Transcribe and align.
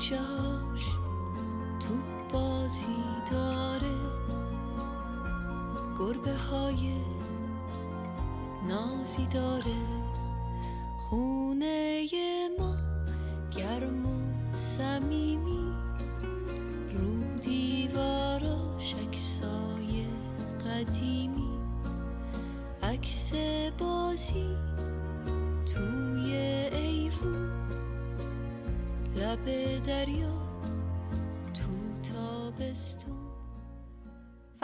کوچهاش 0.00 0.84
تو 1.80 1.94
بازی 2.32 3.04
داره 3.30 3.96
گربه 5.98 6.34
های 6.34 6.94
نازی 8.68 9.26
داره. 9.26 9.76
خونه 11.08 11.39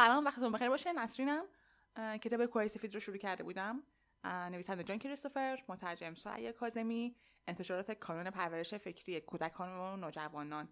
سلام 0.06 0.24
وقتتون 0.24 0.52
بخیر 0.52 0.68
باشه 0.68 0.92
نسرینم 0.92 1.44
کتاب 1.96 2.46
کوه 2.46 2.68
سفید 2.68 2.94
رو 2.94 3.00
شروع 3.00 3.16
کرده 3.16 3.44
بودم. 3.44 3.82
نویسنده 4.24 4.82
جان 4.82 4.98
کریستوفر 4.98 5.64
مترجم 5.68 6.14
سریا 6.14 6.52
کاظمی 6.52 7.16
انتشارات 7.48 7.90
کانون 7.90 8.30
پرورش 8.30 8.74
فکری 8.74 9.20
کودکان 9.20 9.68
و 9.68 9.96
نوجوانان. 9.96 10.68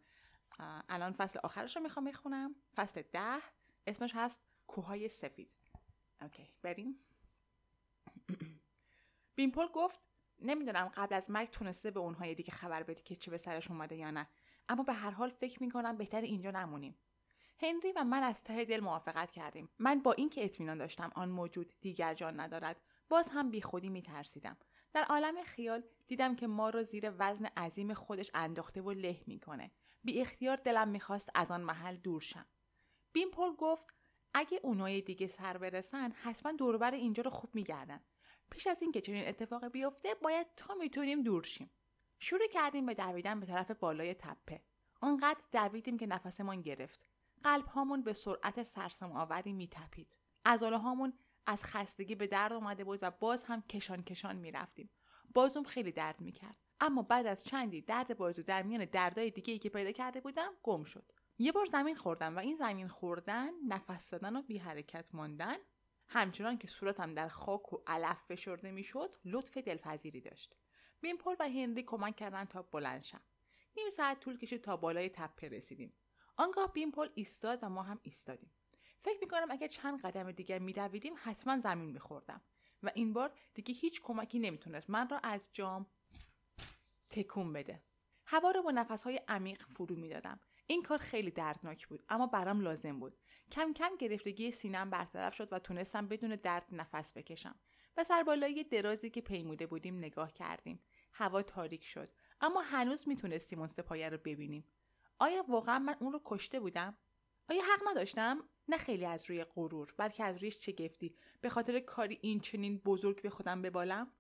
الان 0.89 1.13
فصل 1.13 1.39
آخرش 1.43 1.77
رو 1.77 1.83
می‌خوام 1.83 2.05
بخونم. 2.05 2.55
فصل 2.77 3.03
ده 3.13 3.39
اسمش 3.87 4.13
هست 4.15 4.41
کوههای 4.67 5.09
سفید. 5.09 5.51
اوکی 6.23 6.51
بریم. 6.63 6.99
بیمپل 9.37 9.67
گفت 9.67 10.01
نمی‌دونم 10.39 10.93
قبل 10.95 11.15
از 11.15 11.31
مرگ 11.31 11.51
تونسته 11.51 11.91
به 11.91 12.01
اونهای 12.01 12.35
دیگه 12.35 12.53
خبر 12.53 12.83
بدی 12.83 13.03
که 13.03 13.17
چه 13.17 13.31
به 13.31 13.39
سرش 13.39 13.71
اومده 13.71 13.97
یا 13.97 14.11
نه. 14.11 14.29
اما 14.69 14.83
به 14.83 14.93
هر 14.93 15.11
حال 15.11 15.31
فکر 15.31 15.63
می‌کنم 15.63 15.97
بهتر 15.97 16.21
اینجا 16.21 16.51
نمونیم. 16.51 16.97
هنری 17.59 17.93
و 17.97 18.05
من 18.05 18.23
از 18.23 18.43
ته 18.43 18.65
دل 18.65 18.81
موافقت 18.81 19.31
کردیم. 19.31 19.69
من 19.79 20.01
با 20.01 20.13
اینکه 20.13 20.45
اطمینان 20.45 20.79
داشتم 20.79 21.13
آن 21.15 21.29
موجود 21.29 21.73
دیگر 21.81 22.15
جان 22.15 22.41
ندارد 22.41 22.81
باز 23.09 23.29
هم 23.29 23.51
بیخودی 23.51 23.89
میترسیدم. 23.89 24.57
در 24.93 25.05
عالم 25.05 25.43
خیال 25.43 25.83
دیدم 26.07 26.37
که 26.37 26.47
ما 26.47 26.71
را 26.71 26.83
زیر 26.83 27.13
وزن 27.19 27.47
عظیم 27.47 27.95
خودش 27.95 28.31
انداخته 28.35 28.83
و 28.83 28.91
له 28.91 29.21
می‌کنه. 29.27 29.71
بی 30.05 30.21
اختیار 30.21 30.57
دلم 30.57 30.89
می‌خواست 30.89 31.31
از 31.35 31.51
آن 31.51 31.61
محل 31.61 31.97
دور 31.97 32.21
شم. 32.21 32.47
بیمپل 33.13 33.53
گفت 33.59 33.87
اگه 34.35 34.61
اونای 34.63 35.01
دیگه 35.01 35.27
سر 35.27 35.59
برسن 35.59 36.13
حتما 36.13 36.53
دوربر 36.53 36.91
اینجا 36.91 37.23
رو 37.23 37.31
خوب 37.31 37.55
میگردن. 37.55 38.01
پیش 38.51 38.67
از 38.67 38.83
اینکه 38.83 39.01
چنین 39.01 39.29
اتفاقی 39.29 39.69
بیفته 39.69 40.15
باید 40.15 40.47
تا 40.57 40.75
می‌تونیم 40.75 41.23
دور 41.23 41.43
شیم. 41.43 41.71
شروع 42.19 42.49
کردیم 42.49 42.87
به 42.87 42.95
دویدن 42.95 43.41
به 43.41 43.47
طرف 43.47 43.71
بالای 43.71 44.15
تپه. 44.15 44.63
آنقدر 45.01 45.41
دویدیم 45.53 45.97
که 45.97 46.07
نفسمان 46.07 46.63
گرفت. 46.63 47.14
قلب 47.45 47.67
هامون 47.67 48.03
به 48.03 48.13
سرعت 48.13 48.63
سرسام 48.63 49.13
آوری 49.13 49.53
میتپید. 49.53 50.17
عضله 50.45 50.79
هامون 50.79 51.13
از 51.47 51.65
خستگی 51.65 52.15
به 52.15 52.27
درد 52.27 52.53
اومده 52.53 52.85
بود 52.85 52.99
و 53.03 53.11
باز 53.11 53.45
هم 53.45 53.63
کشان 53.63 54.03
کشان 54.03 54.37
می‌رفتیم. 54.37 54.91
بازوم 55.35 55.65
خیلی 55.65 55.93
درد 55.93 56.21
می‌کرد. 56.21 56.57
اما 56.81 57.03
بعد 57.03 57.27
از 57.27 57.45
چندی 57.45 57.83
درد 57.83 58.17
بازو 58.17 58.43
در 58.43 58.63
میان 58.63 58.85
دردای 58.85 59.31
دیگه 59.31 59.53
ای 59.53 59.59
که 59.59 59.69
پیدا 59.69 59.93
کرده 59.93 60.21
بودم 60.21 60.53
گم 60.63 60.85
شد. 60.85 61.13
یه 61.39 61.53
بار 61.53 61.67
زمین 61.67 61.95
خوردم 61.95 62.37
و 62.37 62.39
این 62.39 62.57
زمین 62.57 62.89
خوردن 62.89 63.51
نفس 63.69 64.11
زدن 64.11 64.37
و 64.37 64.43
بی 64.43 64.59
حرکت 64.59 65.15
ماندن 65.15 65.57
همچنان 66.09 66.59
که 66.59 66.69
صورتم 66.69 67.15
در 67.15 67.29
خاک 67.29 67.73
و 67.73 67.83
علف 67.87 68.23
فشرده 68.23 68.71
می‌شد 68.71 69.17
لطف 69.25 69.57
دلپذیری 69.57 70.21
داشت. 70.21 70.55
بیمپل 71.01 71.37
و 71.41 71.49
هنری 71.49 71.83
کمک 71.83 72.17
کردن 72.17 72.45
تا 72.45 72.63
بلند 72.63 73.03
شم. 73.03 73.23
نیم 73.77 73.89
ساعت 73.89 74.21
طول 74.21 74.39
کشید 74.39 74.63
تا 74.63 74.77
بالای 74.77 75.09
تپه 75.09 75.49
رسیدیم. 75.49 75.95
آنگاه 76.37 76.73
بیمپل 76.73 77.09
ایستاد 77.15 77.59
و 77.63 77.69
ما 77.69 77.83
هم 77.83 78.01
ایستادیم. 78.03 78.51
فکر 79.01 79.19
می‌کنم 79.21 79.51
اگر 79.51 79.67
چند 79.67 80.01
قدم 80.01 80.33
دیگر 80.33 80.59
میدویدیم 80.59 81.15
حتما 81.17 81.61
زمین 81.61 81.91
میخوردم. 81.91 82.41
و 82.83 82.91
این 82.95 83.13
بار 83.13 83.33
دیگه 83.55 83.75
هیچ 83.75 84.03
کمکی 84.03 84.39
نمی‌تونست. 84.39 84.91
من 84.91 85.09
را 85.09 85.19
از 85.19 85.51
جام 85.53 85.87
تکون 87.11 87.53
بده. 87.53 87.83
هوا 88.27 88.51
رو 88.51 88.63
با 88.63 88.71
نفسهای 88.71 89.21
عمیق 89.29 89.63
فرو 89.69 89.97
می‌دادم. 89.97 90.41
این 90.67 90.83
کار 90.83 90.99
خیلی 90.99 91.31
دردناک 91.31 91.87
بود 91.87 92.05
اما 92.09 92.27
برام 92.27 92.61
لازم 92.61 93.01
بود. 93.01 93.19
کم 93.53 93.73
کم 93.73 93.97
گرفتگی 93.99 94.51
سینم 94.51 94.91
برطرف 94.91 95.35
شد 95.35 95.53
و 95.53 95.59
تونستم 95.59 96.09
بدون 96.09 96.37
درد 96.37 96.67
نفس 96.73 97.13
بکشم. 97.13 97.57
به 97.95 98.05
سربالایی 98.05 98.65
درازی 98.65 99.11
که 99.11 99.21
پیموده 99.21 99.67
بودیم 99.67 99.99
نگاه 99.99 100.33
کردیم. 100.33 100.81
هوا 101.13 101.43
تاریک 101.43 101.85
شد 101.85 102.13
اما 102.41 102.61
هنوز 102.61 103.09
می‌تونستیم 103.09 103.59
اون 103.59 103.69
سپایه 103.69 104.09
رو 104.09 104.19
ببینیم. 104.19 104.65
آیا 105.19 105.45
واقعا 105.49 105.79
من 105.79 105.97
اون 106.01 106.13
رو 106.13 106.21
کشته 106.25 106.61
بودم؟ 106.61 106.99
آیا 107.51 107.63
حق 107.63 107.89
نداشتم؟ 107.89 108.49
نه 108.69 108.77
خیلی 108.77 109.07
از 109.07 109.31
روی 109.31 109.45
غرور 109.45 109.95
بلکه 109.99 110.25
از 110.25 110.39
روی 110.39 110.51
شگفتی 110.51 111.17
به 111.41 111.49
خاطر 111.49 111.81
کاری 111.81 112.19
این 112.23 112.41
چنین 112.41 112.79
بزرگ 112.79 113.23
به 113.23 113.31
خودم 113.31 113.63
ببالم؟ 113.63 114.13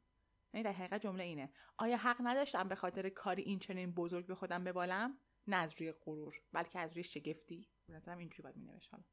یعنی 0.54 0.64
در 0.64 0.72
حقیقت 0.72 1.02
جمله 1.02 1.24
اینه. 1.24 1.52
آیا 1.76 1.96
حق 1.96 2.16
نداشتم 2.20 2.68
به 2.68 2.74
خاطر 2.74 3.08
کاری 3.08 3.42
این 3.42 3.58
چنین 3.58 3.92
بزرگ 3.92 4.26
به 4.26 4.34
خودم 4.34 4.64
ببالم؟ 4.64 5.18
نه 5.46 5.56
از 5.56 5.80
روی 5.80 5.92
غرور 5.92 6.42
بلکه 6.52 6.78
از 6.78 6.92
روی 6.92 7.02
شگفتی 7.02 7.68
به 7.86 7.94
نظرم 7.94 8.18
اینجوری 8.18 8.42
باید 8.42 8.56
مینوشت 8.56 8.88
حالا. 8.92 9.04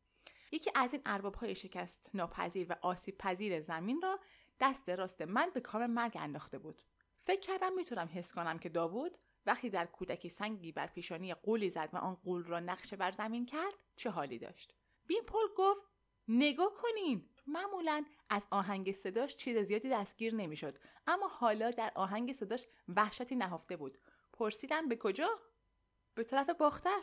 یکی 0.51 0.71
از 0.75 0.93
این 0.93 1.01
ارباب 1.05 1.35
های 1.35 1.55
شکست 1.55 2.09
ناپذیر 2.13 2.67
و 2.69 2.75
آسیب 2.81 3.17
پذیر 3.17 3.61
زمین 3.61 4.01
را 4.01 4.19
دست 4.59 4.89
راست 4.89 5.21
من 5.21 5.51
به 5.53 5.61
کام 5.61 5.85
مرگ 5.85 6.17
انداخته 6.19 6.59
بود. 6.59 6.83
فکر 7.19 7.39
کردم 7.39 7.73
می‌تونم 7.73 8.09
حس 8.13 8.31
کنم 8.31 8.59
که 8.59 8.69
داوود 8.69 9.17
وقتی 9.45 9.69
در 9.69 9.85
کودکی 9.85 10.29
سنگی 10.29 10.71
بر 10.71 10.87
پیشانی 10.87 11.33
قولی 11.33 11.69
زد 11.69 11.89
و 11.93 11.97
آن 11.97 12.15
قول 12.15 12.43
را 12.43 12.59
نقشه 12.59 12.95
بر 12.95 13.11
زمین 13.11 13.45
کرد 13.45 13.73
چه 13.95 14.09
حالی 14.09 14.39
داشت؟ 14.39 14.73
بیمپل 15.07 15.47
گفت 15.57 15.81
نگاه 16.27 16.73
کنین. 16.73 17.29
معمولا 17.47 18.05
از 18.29 18.47
آهنگ 18.51 18.91
صداش 18.91 19.35
چیز 19.35 19.57
زیادی 19.57 19.89
دستگیر 19.89 20.35
نمی‌شد 20.35 20.77
اما 21.07 21.27
حالا 21.27 21.71
در 21.71 21.91
آهنگ 21.95 22.33
صداش 22.33 22.65
وحشتی 22.87 23.35
نهفته 23.35 23.77
بود. 23.77 23.97
پرسیدم 24.33 24.87
به 24.87 24.95
کجا؟ 24.95 25.39
به 26.15 26.23
طرف 26.23 26.49
باختر. 26.49 27.01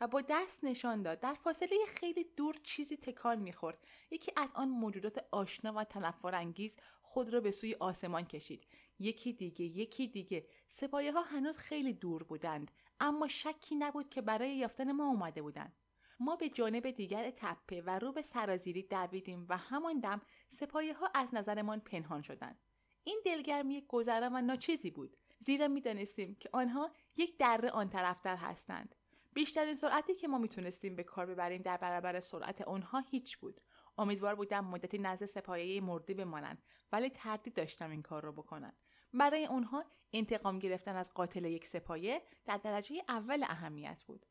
و 0.00 0.06
با 0.06 0.22
دست 0.28 0.64
نشان 0.64 1.02
داد 1.02 1.20
در 1.20 1.34
فاصله 1.34 1.86
خیلی 1.88 2.24
دور 2.36 2.54
چیزی 2.62 2.96
تکان 2.96 3.38
می‌خورد. 3.38 3.86
یکی 4.10 4.32
از 4.36 4.50
آن 4.54 4.68
موجودات 4.68 5.24
آشنا 5.30 5.72
و 5.76 5.84
تنفر 5.84 6.34
انگیز 6.34 6.76
خود 7.02 7.32
را 7.34 7.40
به 7.40 7.50
سوی 7.50 7.76
آسمان 7.80 8.24
کشید. 8.24 8.66
یکی 8.98 9.32
دیگه 9.32 9.64
یکی 9.64 10.08
دیگه. 10.08 10.46
سپایه 10.72 11.12
ها 11.12 11.22
هنوز 11.22 11.56
خیلی 11.56 11.92
دور 11.92 12.22
بودند 12.22 12.70
اما 13.00 13.28
شکی 13.28 13.76
نبود 13.76 14.08
که 14.08 14.22
برای 14.22 14.56
یافتن 14.56 14.92
ما 14.92 15.08
اومده 15.08 15.42
بودند. 15.42 15.76
ما 16.20 16.36
به 16.36 16.48
جانب 16.48 16.90
دیگر 16.90 17.30
تپه 17.30 17.82
و 17.82 17.98
رو 17.98 18.12
به 18.12 18.22
سرازیری 18.22 18.82
دویدیم 18.82 19.46
و 19.48 19.56
همان 19.56 20.00
دم 20.00 20.20
سپایه 20.48 20.94
ها 20.94 21.10
از 21.14 21.34
نظرمان 21.34 21.80
پنهان 21.80 22.22
شدند. 22.22 22.58
این 23.04 23.22
دلگرمی 23.24 23.84
گذرا 23.88 24.30
و 24.32 24.42
ناچیزی 24.42 24.90
بود. 24.90 25.16
زیرا 25.38 25.68
می‌دانستیم 25.68 26.34
که 26.34 26.50
آنها 26.52 26.90
یک 27.16 27.38
دره 27.38 27.70
آن 27.70 27.88
طرفتر 27.88 28.36
هستند. 28.36 28.94
بیشترین 29.32 29.74
سرعتی 29.74 30.14
که 30.14 30.28
ما 30.28 30.38
می‌تونستیم 30.38 30.96
به 30.96 31.02
کار 31.02 31.26
ببریم 31.26 31.62
در 31.62 31.76
برابر 31.76 32.20
سرعت 32.20 32.62
آنها 32.62 32.98
هیچ 32.98 33.38
بود. 33.38 33.60
امیدوار 33.98 34.34
بودم 34.34 34.64
مدتی 34.64 34.98
نزد 34.98 35.24
سپایه 35.24 35.80
مردی 35.80 36.14
بمانند 36.14 36.62
ولی 36.92 37.10
تردید 37.10 37.54
داشتم 37.54 37.90
این 37.90 38.02
کار 38.02 38.22
را 38.22 38.32
بکنم. 38.32 38.72
برای 39.14 39.46
آنها 39.46 39.84
انتقام 40.12 40.58
گرفتن 40.58 40.96
از 40.96 41.14
قاتل 41.14 41.44
یک 41.44 41.66
سپایه 41.66 42.22
در 42.44 42.56
درجه 42.56 43.02
اول 43.08 43.42
اهمیت 43.42 44.02
بود 44.06 44.26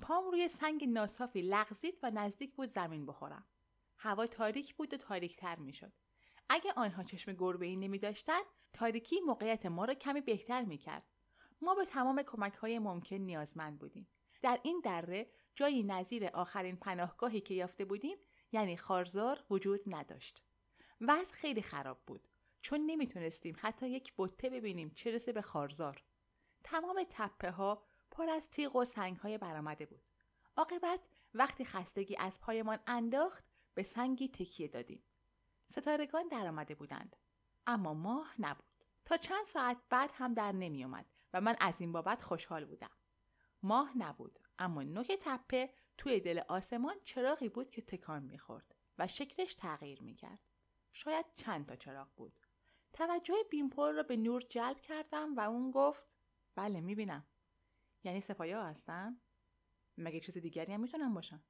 پام 0.00 0.30
روی 0.30 0.48
سنگ 0.48 0.88
ناصافی 0.88 1.42
لغزید 1.42 1.98
و 2.02 2.10
نزدیک 2.10 2.54
بود 2.54 2.68
زمین 2.68 3.06
بخورم 3.06 3.46
هوا 3.98 4.26
تاریک 4.26 4.74
بود 4.74 4.94
و 4.94 4.96
تاریکتر 4.96 5.56
می‌شد 5.56 5.92
اگه 6.48 6.72
آنها 6.76 7.02
چشم 7.02 7.32
گربه 7.32 7.66
ای 7.66 7.76
نمی 7.76 7.98
داشتن، 7.98 8.40
تاریکی 8.72 9.20
موقعیت 9.20 9.66
ما 9.66 9.84
را 9.84 9.94
کمی 9.94 10.20
بهتر 10.20 10.64
می 10.64 10.78
کرد. 10.78 11.02
ما 11.60 11.74
به 11.74 11.84
تمام 11.84 12.22
کمک 12.22 12.54
های 12.54 12.78
ممکن 12.78 13.16
نیازمند 13.16 13.78
بودیم. 13.78 14.08
در 14.42 14.60
این 14.62 14.80
دره 14.84 15.30
جایی 15.54 15.82
نظیر 15.82 16.26
آخرین 16.26 16.76
پناهگاهی 16.76 17.40
که 17.40 17.54
یافته 17.54 17.84
بودیم 17.84 18.18
یعنی 18.52 18.76
خارزار 18.76 19.44
وجود 19.50 19.80
نداشت. 19.86 20.42
وضع 21.00 21.32
خیلی 21.32 21.62
خراب 21.62 22.02
بود 22.06 22.28
چون 22.62 22.80
نمی‌تونستیم 22.86 23.56
حتی 23.58 23.88
یک 23.88 24.12
بته 24.18 24.50
ببینیم 24.50 24.90
چه 24.90 25.10
رسه 25.10 25.32
به 25.32 25.42
خارزار. 25.42 26.02
تمام 26.64 27.04
تپه 27.10 27.50
ها 27.50 27.86
پر 28.10 28.28
از 28.28 28.50
تیغ 28.50 28.76
و 28.76 28.84
سنگ 28.84 29.16
های 29.16 29.38
برآمده 29.38 29.86
بود. 29.86 30.02
عاقبت 30.56 31.00
وقتی 31.34 31.64
خستگی 31.64 32.16
از 32.16 32.40
پایمان 32.40 32.78
انداخت 32.86 33.44
به 33.74 33.82
سنگی 33.82 34.28
تکیه 34.28 34.68
دادیم. 34.68 35.04
ستارگان 35.68 36.28
درآمده 36.28 36.74
بودند 36.74 37.16
اما 37.66 37.94
ماه 37.94 38.34
نبود 38.38 38.64
تا 39.04 39.16
چند 39.16 39.44
ساعت 39.46 39.78
بعد 39.90 40.10
هم 40.14 40.34
در 40.34 40.52
نمی 40.52 40.84
اومد 40.84 41.06
و 41.32 41.40
من 41.40 41.56
از 41.60 41.80
این 41.80 41.92
بابت 41.92 42.22
خوشحال 42.22 42.64
بودم 42.64 42.90
ماه 43.62 43.98
نبود 43.98 44.38
اما 44.58 44.82
نوک 44.82 45.12
تپه 45.20 45.70
توی 45.98 46.20
دل 46.20 46.40
آسمان 46.48 46.94
چراغی 47.04 47.48
بود 47.48 47.70
که 47.70 47.82
تکان 47.82 48.22
می‌خورد 48.22 48.74
و 48.98 49.06
شکلش 49.06 49.54
تغییر 49.54 50.02
می‌کرد 50.02 50.40
شاید 50.92 51.26
چند 51.34 51.66
تا 51.66 51.76
چراغ 51.76 52.08
بود 52.16 52.41
توجه 52.92 53.34
بیمپل 53.50 53.92
را 53.92 54.02
به 54.02 54.16
نور 54.16 54.42
جلب 54.42 54.80
کردم 54.80 55.36
و 55.36 55.40
اون 55.40 55.70
گفت 55.70 56.02
بله 56.54 56.80
می‌بینم. 56.80 57.26
یعنی 58.04 58.20
سپایه 58.20 58.56
ها 58.56 58.64
هستن؟ 58.64 59.20
مگه 59.98 60.20
چیز 60.20 60.38
دیگری 60.38 60.72
هم 60.72 60.80
می‌تونن 60.80 61.14
باشن؟ 61.14 61.42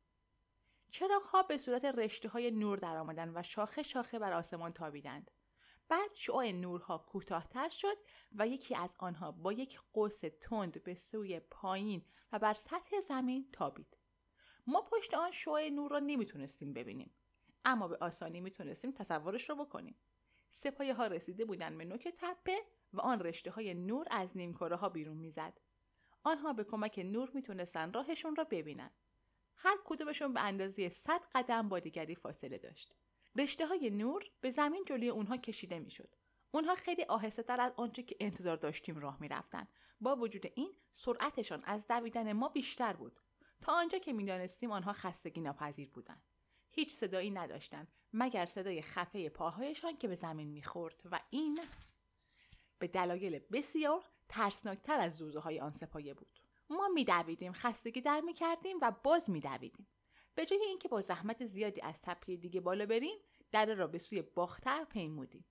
چراغ 0.91 1.23
ها 1.23 1.43
به 1.43 1.59
صورت 1.59 1.85
رشته 1.85 2.29
های 2.29 2.51
نور 2.51 2.79
در 2.79 2.97
آمدن 2.97 3.33
و 3.35 3.43
شاخه 3.43 3.83
شاخه 3.83 4.19
بر 4.19 4.33
آسمان 4.33 4.73
تابیدند؟ 4.73 5.31
بعد 5.89 6.15
شعاع 6.15 6.53
نورها 6.53 6.99
کوتاهتر 6.99 7.69
شد 7.69 7.97
و 8.33 8.49
یکی 8.49 8.75
از 8.75 8.95
آنها 8.99 9.33
با 9.33 9.53
یک 9.53 9.81
قوس 9.93 10.21
تند 10.41 10.83
به 10.83 10.95
سوی 10.95 11.41
پایین 11.41 12.05
و 12.33 12.39
بر 12.39 12.55
سطح 12.55 13.01
زمین 13.09 13.49
تابید. 13.53 13.97
ما 14.67 14.83
پشت 14.83 15.15
آن 15.15 15.31
شعاع 15.31 15.69
نور 15.69 15.91
را 15.91 15.99
نمی‌تونستیم 15.99 16.73
ببینیم 16.73 17.15
اما 17.65 17.89
به 17.89 17.97
آسانی 18.01 18.41
می‌تونستیم 18.41 18.93
تصورش 18.93 19.51
رو 19.51 19.57
بکنیم. 19.57 19.97
سپایه 20.55 20.95
ها 20.95 21.07
رسیده 21.07 21.45
بودند 21.45 21.79
به 21.79 21.85
نوک 21.85 22.09
تپه 22.19 22.59
و 22.93 23.01
آن 23.01 23.21
رشته 23.21 23.51
های 23.51 23.75
نور 23.75 24.07
از 24.11 24.37
نیمکره 24.37 24.77
ها 24.77 24.89
بیرون 24.89 25.17
می‌زد. 25.17 25.61
آنها 26.23 26.53
به 26.53 26.65
کمک 26.65 26.99
نور 26.99 27.31
می‌تونستن 27.35 27.93
راهشون 27.93 28.37
را 28.37 28.45
ببینن 28.45 28.91
هر 29.57 29.77
کدومشون 29.85 30.33
به 30.33 30.41
اندازه 30.41 30.89
100 30.89 31.21
قدم 31.35 31.69
با 31.69 31.79
دیگری 31.79 32.15
فاصله 32.15 32.59
داشت. 32.59 32.95
رشته 33.37 33.67
های 33.67 33.91
نور 33.91 34.25
به 34.41 34.51
زمین 34.51 34.85
جلوی 34.85 35.09
اونها 35.09 35.37
کشیده 35.37 35.79
می‌شد. 35.79 36.15
اونها 36.51 36.75
خیلی 36.75 37.05
آهسته 37.05 37.43
تر 37.43 37.61
از 37.61 37.75
آنچه 37.77 38.03
که 38.03 38.17
انتظار 38.21 38.57
داشتیم 38.57 38.99
راه 38.99 39.21
می‌رفتن. 39.21 39.69
با 40.01 40.17
وجود 40.17 40.47
این 40.55 40.75
سرعتشان 40.93 41.63
از 41.65 41.87
دویدن 41.87 42.33
ما 42.33 42.49
بیشتر 42.49 42.93
بود. 42.93 43.21
تا 43.61 43.73
آنجا 43.73 43.99
که 43.99 44.13
می‌دانستیم 44.13 44.71
آنها 44.71 44.93
خستگی 44.93 45.41
ناپذیر 45.41 45.89
بودند. 45.89 46.23
هیچ 46.71 46.93
صدایی 46.93 47.31
نداشتند. 47.31 47.93
مگر 48.13 48.47
صدای 48.47 48.83
خفه 48.83 49.29
پاهایشان 49.29 49.97
که 49.97 50.09
به 50.09 50.15
زمین 50.15 50.49
می‌خورد 50.49 51.03
و 51.11 51.21
این 51.31 51.61
به 52.79 52.89
دلایل 52.89 53.39
بسیار 53.39 54.05
ترسناکتر 54.29 55.01
از 55.01 55.17
زوزه 55.17 55.41
های 55.41 55.61
آن 55.61 55.73
سپایه 55.73 56.15
بود 56.15 56.41
ما 56.71 56.89
میدویدیم 56.89 57.53
خستگی 57.53 58.01
در 58.01 58.21
می‌کردیم 58.21 58.77
و 58.83 58.93
باز 59.05 59.31
میدویدیم 59.31 59.89
به 60.35 60.47
جای 60.47 60.65
اینکه 60.67 60.89
با 60.89 61.01
زحمت 61.01 61.47
زیادی 61.47 61.81
از 61.81 62.03
تپه 62.03 62.37
دیگه 62.37 62.61
بالا 62.61 62.87
بریم 62.87 63.19
دره 63.53 63.75
را 63.75 63.87
به 63.87 63.99
سوی 63.99 64.23
باختر 64.23 64.85
پیمودیم 64.85 65.45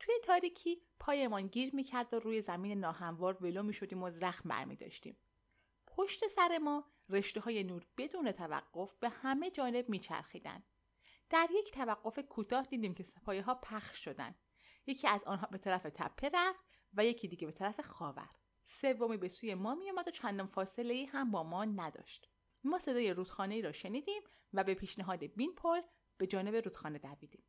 توی 0.00 0.14
تاریکی 0.24 0.82
پایمان 1.00 1.46
گیر 1.46 1.74
می‌کرد 1.74 2.14
و 2.14 2.18
روی 2.18 2.42
زمین 2.42 2.80
ناهموار 2.80 3.44
ولو 3.44 3.62
می‌شدیم 3.62 4.02
و 4.02 4.10
زخم 4.10 4.48
برمی 4.48 4.76
داشتیم. 4.76 5.16
پشت 5.86 6.28
سر 6.28 6.58
ما 6.58 6.84
رشته 7.08 7.40
های 7.40 7.64
نور 7.64 7.86
بدون 7.96 8.32
توقف 8.32 8.94
به 8.94 9.08
همه 9.08 9.50
جانب 9.50 9.88
میچرخیدند. 9.88 10.64
در 11.30 11.48
یک 11.50 11.72
توقف 11.72 12.18
کوتاه 12.18 12.66
دیدیم 12.66 12.94
که 12.94 13.02
سپایه 13.02 13.42
ها 13.42 13.54
پخش 13.54 14.04
شدند. 14.04 14.34
یکی 14.86 15.08
از 15.08 15.24
آنها 15.24 15.46
به 15.46 15.58
طرف 15.58 15.82
تپه 15.82 16.30
رفت 16.34 16.64
و 16.94 17.04
یکی 17.04 17.28
دیگه 17.28 17.46
به 17.46 17.52
طرف 17.52 17.80
خاور. 17.80 18.30
سومی 18.64 19.16
به 19.16 19.28
سوی 19.28 19.54
ما 19.54 19.74
میآمد 19.74 20.08
و 20.08 20.10
چندان 20.10 20.46
فاصله 20.46 20.94
ای 20.94 21.04
هم 21.04 21.30
با 21.30 21.42
ما 21.42 21.64
نداشت. 21.64 22.28
ما 22.64 22.78
صدای 22.78 23.14
رودخانه 23.14 23.54
ای 23.54 23.62
را 23.62 23.72
شنیدیم 23.72 24.22
و 24.52 24.64
به 24.64 24.74
پیشنهاد 24.74 25.24
بین 25.24 25.54
پل 25.54 25.80
به 26.18 26.26
جانب 26.26 26.54
رودخانه 26.54 26.98
دویدیم. 26.98 27.42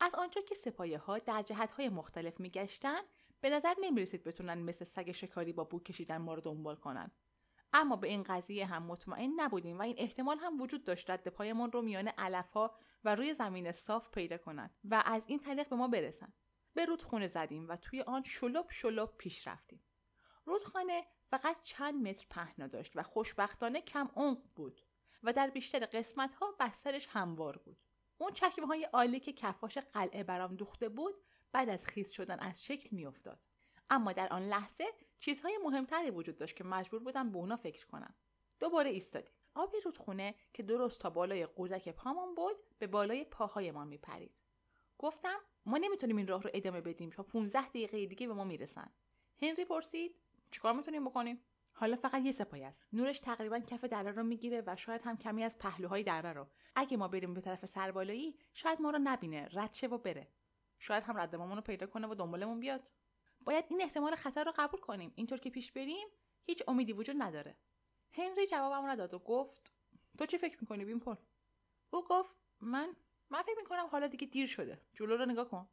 از 0.00 0.14
آنجا 0.14 0.40
که 0.40 0.54
سپایه 0.54 0.98
ها 0.98 1.18
در 1.18 1.42
جهت 1.42 1.72
های 1.72 1.88
مختلف 1.88 2.40
میگشتن 2.40 3.00
به 3.40 3.50
نظر 3.50 3.74
نمی 3.80 4.02
رسید 4.02 4.24
بتونن 4.24 4.58
مثل 4.58 4.84
سگ 4.84 5.12
شکاری 5.12 5.52
با 5.52 5.64
بو 5.64 5.80
کشیدن 5.80 6.16
ما 6.16 6.34
رو 6.34 6.40
دنبال 6.40 6.76
کنن 6.76 7.10
اما 7.72 7.96
به 7.96 8.08
این 8.08 8.22
قضیه 8.22 8.66
هم 8.66 8.82
مطمئن 8.82 9.32
نبودیم 9.36 9.78
و 9.78 9.82
این 9.82 9.94
احتمال 9.98 10.38
هم 10.38 10.60
وجود 10.60 10.84
داشت 10.84 11.10
رد 11.10 11.28
پایمان 11.28 11.72
رو 11.72 11.82
میان 11.82 12.08
علف 12.08 12.50
ها 12.50 12.74
و 13.04 13.14
روی 13.14 13.34
زمین 13.34 13.72
صاف 13.72 14.10
پیدا 14.10 14.38
کنند 14.38 14.74
و 14.84 15.02
از 15.06 15.24
این 15.26 15.38
طریق 15.38 15.68
به 15.68 15.76
ما 15.76 15.88
برسن. 15.88 16.32
به 16.74 16.84
رودخونه 16.84 17.28
زدیم 17.28 17.68
و 17.68 17.76
توی 17.76 18.02
آن 18.02 18.22
شلوب 18.22 18.70
شلوب 18.70 19.16
پیش 19.18 19.46
رفتیم. 19.48 19.84
رودخانه 20.44 21.04
فقط 21.30 21.62
چند 21.62 22.08
متر 22.08 22.26
پهنا 22.30 22.66
داشت 22.66 22.92
و 22.96 23.02
خوشبختانه 23.02 23.80
کم 23.80 24.10
عمق 24.16 24.42
بود 24.54 24.80
و 25.22 25.32
در 25.32 25.50
بیشتر 25.50 25.86
قسمت 25.86 26.34
ها 26.34 26.56
بسترش 26.60 27.08
هموار 27.10 27.56
بود. 27.58 27.78
اون 28.18 28.32
چکمه 28.32 28.66
های 28.66 28.84
عالی 28.84 29.20
که 29.20 29.32
کفاش 29.32 29.78
قلعه 29.78 30.22
برام 30.22 30.56
دوخته 30.56 30.88
بود 30.88 31.14
بعد 31.52 31.68
از 31.68 31.86
خیز 31.86 32.10
شدن 32.10 32.38
از 32.38 32.64
شکل 32.64 32.88
میافتاد. 32.96 33.40
اما 33.90 34.12
در 34.12 34.28
آن 34.28 34.48
لحظه 34.48 34.84
چیزهای 35.18 35.58
مهمتری 35.64 36.10
وجود 36.10 36.36
داشت 36.36 36.56
که 36.56 36.64
مجبور 36.64 37.00
بودم 37.00 37.30
به 37.30 37.38
اونا 37.38 37.56
فکر 37.56 37.86
کنم. 37.86 38.14
دوباره 38.60 38.90
ایستادیم. 38.90 39.34
آب 39.54 39.74
رودخونه 39.84 40.34
که 40.52 40.62
درست 40.62 41.00
تا 41.00 41.10
بالای 41.10 41.46
قوزک 41.46 41.88
پامون 41.88 42.34
بود 42.34 42.56
به 42.78 42.86
بالای 42.86 43.24
پاهایمان 43.24 43.88
میپرید. 43.88 44.34
گفتم 44.98 45.38
ما 45.66 45.78
نمی‌تونیم 45.78 46.16
این 46.16 46.26
راه 46.26 46.42
رو 46.42 46.50
ادامه 46.54 46.80
بدیم 46.80 47.10
تا 47.10 47.22
15 47.22 47.68
دقیقه 47.68 48.06
دیگه 48.06 48.26
به 48.26 48.34
ما 48.34 48.44
می‌رسن. 48.44 48.90
هنری 49.42 49.64
پرسید 49.64 50.14
چیکار 50.50 50.72
می‌تونیم 50.72 51.04
بکنیم؟ 51.04 51.40
حالا 51.72 51.96
فقط 51.96 52.22
یه 52.22 52.32
سپایه 52.32 52.66
است. 52.66 52.86
نورش 52.92 53.18
تقریبا 53.18 53.58
کف 53.58 53.84
دره 53.84 54.10
رو 54.10 54.22
می‌گیره 54.22 54.62
و 54.66 54.76
شاید 54.76 55.02
هم 55.02 55.16
کمی 55.16 55.44
از 55.44 55.58
پهلوهای 55.58 56.02
دره 56.02 56.32
رو. 56.32 56.46
اگه 56.74 56.96
ما 56.96 57.08
بریم 57.08 57.34
به 57.34 57.40
طرف 57.40 57.66
سربالایی 57.66 58.38
شاید 58.54 58.80
ما 58.80 58.90
رو 58.90 58.98
نبینه 59.02 59.48
رد 59.52 59.74
شه 59.74 59.86
و 59.86 59.98
بره. 59.98 60.28
شاید 60.78 61.04
هم 61.04 61.18
رد 61.18 61.36
رو 61.36 61.60
پیدا 61.60 61.86
کنه 61.86 62.06
و 62.06 62.14
دنبالمون 62.14 62.60
بیاد. 62.60 62.88
باید 63.40 63.64
این 63.70 63.82
احتمال 63.82 64.14
خطر 64.14 64.44
رو 64.44 64.52
قبول 64.56 64.80
کنیم. 64.80 65.12
اینطور 65.14 65.38
که 65.38 65.50
پیش 65.50 65.72
بریم 65.72 66.08
هیچ 66.44 66.62
امیدی 66.68 66.92
وجود 66.92 67.16
نداره. 67.18 67.56
هنری 68.16 68.46
جوابمو 68.46 68.86
نداد 68.86 69.14
و 69.14 69.18
گفت 69.18 69.72
تو 70.18 70.26
چی 70.26 70.38
فکر 70.38 70.58
می‌کنی 70.60 70.84
بیمپل؟ 70.84 71.14
او 71.90 72.04
گفت 72.04 72.36
من 72.60 72.96
من 73.30 73.42
فکر 73.42 73.58
می‌کنم 73.58 73.86
حالا 73.86 74.06
دیگه 74.06 74.26
دیر 74.26 74.46
شده. 74.46 74.80
جلو 74.94 75.16
رو 75.16 75.26
نگاه 75.26 75.48
کن. 75.48 75.68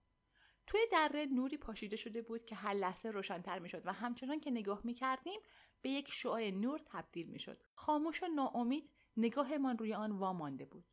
توی 0.67 0.81
دره 0.91 1.25
نوری 1.25 1.57
پاشیده 1.57 1.95
شده 1.95 2.21
بود 2.21 2.45
که 2.45 2.55
هر 2.55 2.73
لحظه 2.73 3.09
روشنتر 3.09 3.59
می‌شد 3.59 3.87
و 3.87 3.93
همچنان 3.93 4.39
که 4.39 4.51
نگاه 4.51 4.81
می‌کردیم 4.83 5.39
به 5.81 5.89
یک 5.89 6.11
شعاع 6.11 6.49
نور 6.49 6.81
تبدیل 6.85 7.27
می‌شد. 7.27 7.63
خاموش 7.75 8.23
و 8.23 8.27
ناامید 8.27 8.89
نگاهمان 9.17 9.77
روی 9.77 9.93
آن 9.93 10.11
وامانده 10.11 10.65
بود. 10.65 10.85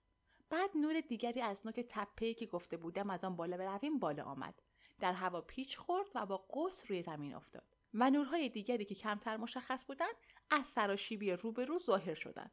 بعد 0.50 0.70
نور 0.76 1.00
دیگری 1.00 1.40
از 1.40 1.66
نوک 1.66 1.80
تپه 1.88 2.34
که 2.34 2.46
گفته 2.46 2.76
بودم 2.76 3.10
از 3.10 3.24
آن 3.24 3.36
بالا 3.36 3.56
برویم 3.56 3.98
بالا 3.98 4.24
آمد. 4.24 4.62
در 5.00 5.12
هوا 5.12 5.40
پیچ 5.40 5.76
خورد 5.76 6.08
و 6.14 6.26
با 6.26 6.36
قوس 6.36 6.90
روی 6.90 7.02
زمین 7.02 7.34
افتاد. 7.34 7.76
و 7.94 8.10
نورهای 8.10 8.48
دیگری 8.48 8.84
که 8.84 8.94
کمتر 8.94 9.36
مشخص 9.36 9.84
بودند 9.84 10.14
از 10.50 10.66
سراشیبی 10.66 11.32
روبرو 11.32 11.78
ظاهر 11.78 12.14
شدند 12.14 12.52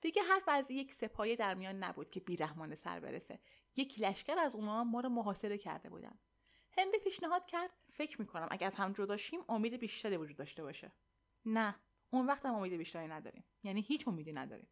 دیگه 0.00 0.22
حرف 0.22 0.48
از 0.48 0.70
یک 0.70 0.92
سپایه 0.92 1.36
در 1.36 1.54
میان 1.54 1.84
نبود 1.84 2.10
که 2.10 2.20
بیرحمانه 2.20 2.74
سر 2.74 3.00
برسه. 3.00 3.40
یک 3.76 4.00
لشکر 4.00 4.38
از 4.38 4.54
اونها 4.54 4.84
ما 4.84 5.00
رو 5.00 5.08
محاصره 5.08 5.58
کرده 5.58 5.90
بودن. 5.90 6.18
هنری 6.78 6.98
پیشنهاد 6.98 7.46
کرد 7.46 7.70
فکر 7.90 8.20
می‌کنم 8.20 8.48
اگر 8.50 8.66
از 8.66 8.74
هم 8.74 8.92
جدا 8.92 9.16
شیم 9.16 9.40
امید 9.48 9.74
بیشتری 9.74 10.16
وجود 10.16 10.36
داشته 10.36 10.62
باشه. 10.62 10.92
نه 11.44 11.74
اون 12.10 12.26
وقت 12.26 12.46
هم 12.46 12.54
امید 12.54 12.72
بیشتری 12.72 13.08
نداریم. 13.08 13.44
یعنی 13.62 13.80
هیچ 13.80 14.08
امیدی 14.08 14.32
نداریم. 14.32 14.68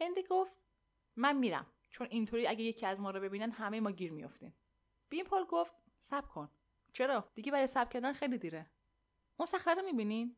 هنری 0.00 0.22
گفت 0.22 0.64
من 1.16 1.36
میرم. 1.36 1.66
چون 1.90 2.06
اینطوری 2.10 2.46
اگه 2.46 2.64
یکی 2.64 2.86
از 2.86 3.00
ما 3.00 3.10
رو 3.10 3.20
ببینن 3.20 3.50
همه 3.50 3.80
ما 3.80 3.90
گیر 3.90 4.12
میافتیم. 4.12 4.54
پال 5.26 5.44
گفت 5.44 5.74
سب 5.98 6.28
کن. 6.28 6.50
چرا؟ 6.92 7.30
دیگه 7.34 7.52
برای 7.52 7.66
سب 7.66 7.90
کردن 7.92 8.12
خیلی 8.12 8.38
دیره. 8.38 8.70
اون 9.36 9.46
صخره 9.46 9.74
رو 9.74 9.82
می‌بینین؟ 9.82 10.36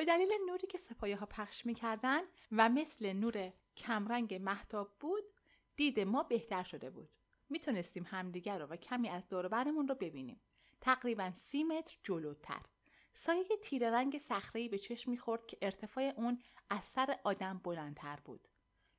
به 0.00 0.06
دلیل 0.06 0.32
نوری 0.46 0.66
که 0.66 0.78
سپایه 0.78 1.16
ها 1.16 1.26
پخش 1.26 1.66
می‌کردن 1.66 2.20
و 2.52 2.68
مثل 2.68 3.12
نور 3.12 3.52
کمرنگ 3.76 4.34
محتاب 4.34 4.96
بود 5.00 5.24
دید 5.76 6.00
ما 6.00 6.22
بهتر 6.22 6.62
شده 6.62 6.90
بود. 6.90 7.08
می‌تونستیم 7.48 8.06
همدیگر 8.06 8.58
رو 8.58 8.66
و 8.66 8.76
کمی 8.76 9.08
از 9.08 9.28
دور 9.28 9.48
برمون 9.48 9.88
رو 9.88 9.94
ببینیم. 9.94 10.40
تقریبا 10.80 11.32
سی 11.36 11.64
متر 11.64 11.98
جلوتر. 12.02 12.62
سایه 13.12 13.44
تیره 13.62 13.90
رنگ 13.90 14.18
صخره‌ای 14.18 14.68
به 14.68 14.78
چشم 14.78 15.10
می‌خورد 15.10 15.46
که 15.46 15.58
ارتفاع 15.62 16.04
اون 16.04 16.42
از 16.70 16.84
سر 16.84 17.18
آدم 17.24 17.60
بلندتر 17.64 18.18
بود. 18.24 18.48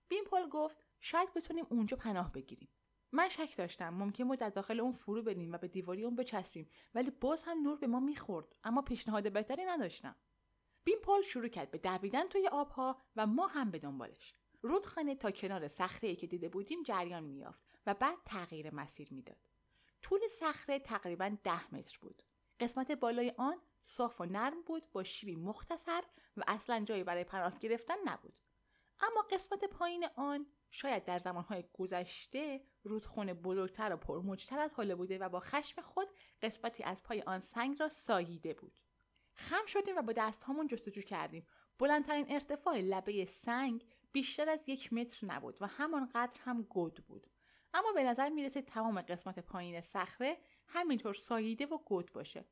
بیمپل 0.07 0.49
گفت 0.49 0.77
شاید 0.99 1.33
بتونیم 1.33 1.65
اونجا 1.69 1.97
پناه 1.97 2.31
بگیریم. 2.31 2.69
من 3.11 3.29
شک 3.29 3.57
داشتم. 3.57 3.89
ممکن 3.89 4.27
بود 4.27 4.39
در 4.39 4.49
داخل 4.49 4.79
اون 4.79 4.91
فرو 4.91 5.21
بریم 5.21 5.51
و 5.51 5.57
به 5.57 5.67
دیواری 5.67 6.03
اون 6.03 6.15
بچسبیم 6.15 6.69
ولی 6.95 7.09
باز 7.09 7.43
هم 7.43 7.61
نور 7.61 7.77
به 7.77 7.87
ما 7.87 7.99
می‌خورد. 7.99 8.55
اما 8.63 8.81
پیشنهاد 8.81 9.31
بهتری 9.31 9.65
نداشتم. 9.65 10.15
بیمپل 10.83 11.21
شروع 11.21 11.47
کرد 11.47 11.71
به 11.71 11.77
دویدن 11.77 12.27
توی 12.27 12.47
آبها 12.47 12.97
و 13.15 13.27
ما 13.27 13.47
هم 13.47 13.71
به 13.71 13.79
دنبالش. 13.79 14.33
رودخانه 14.61 15.15
تا 15.15 15.31
کنار 15.31 15.67
صخره 15.67 16.15
که 16.15 16.27
دیده 16.27 16.49
بودیم 16.49 16.83
جریان 16.83 17.23
میافت 17.23 17.61
و 17.85 17.93
بعد 17.93 18.17
تغییر 18.25 18.75
مسیر 18.75 19.13
می‌داد. 19.13 19.47
طول 20.01 20.19
صخره 20.39 20.79
تقریبا 20.79 21.37
ده 21.43 21.75
متر 21.75 21.97
بود. 22.01 22.23
قسمت 22.59 22.91
بالای 22.91 23.33
آن 23.37 23.57
صاف 23.79 24.21
و 24.21 24.25
نرم 24.25 24.61
بود 24.61 24.91
با 24.91 25.03
شیبی 25.03 25.35
مختصر 25.35 26.03
و 26.37 26.43
اصلا 26.47 26.83
جایی 26.85 27.03
برای 27.03 27.23
پناه 27.23 27.59
گرفتن 27.59 27.95
نبود. 28.05 28.33
اما 28.99 29.21
قسمت 29.21 29.65
پایین 29.65 30.05
آن 30.15 30.45
شاید 30.71 31.05
در 31.05 31.19
زمانهای 31.19 31.63
گذشته 31.73 32.61
رودخونه 32.83 33.33
بزرگتر 33.33 33.93
و 33.93 33.97
پرموجتر 33.97 34.59
از 34.59 34.73
حالا 34.73 34.95
بوده 34.95 35.17
و 35.17 35.29
با 35.29 35.39
خشم 35.39 35.81
خود 35.81 36.07
قسمتی 36.41 36.83
از 36.83 37.03
پای 37.03 37.21
آن 37.21 37.39
سنگ 37.39 37.79
را 37.79 37.89
ساییده 37.89 38.53
بود. 38.53 38.79
خم 39.41 39.65
شدیم 39.67 39.97
و 39.97 40.01
با 40.01 40.13
دستهامون 40.13 40.67
جستجو 40.67 41.01
کردیم 41.01 41.47
بلندترین 41.79 42.25
ارتفاع 42.29 42.77
لبه 42.77 43.25
سنگ 43.25 43.85
بیشتر 44.11 44.49
از 44.49 44.59
یک 44.67 44.93
متر 44.93 45.27
نبود 45.27 45.57
و 45.61 45.67
همانقدر 45.67 46.39
هم 46.45 46.61
گود 46.61 47.03
بود 47.07 47.27
اما 47.73 47.91
به 47.91 48.03
نظر 48.03 48.29
می‌رسید 48.29 48.65
تمام 48.65 49.01
قسمت 49.01 49.39
پایین 49.39 49.81
صخره 49.81 50.37
همینطور 50.67 51.13
ساییده 51.13 51.65
و 51.65 51.77
گود 51.77 52.11
باشه 52.11 52.45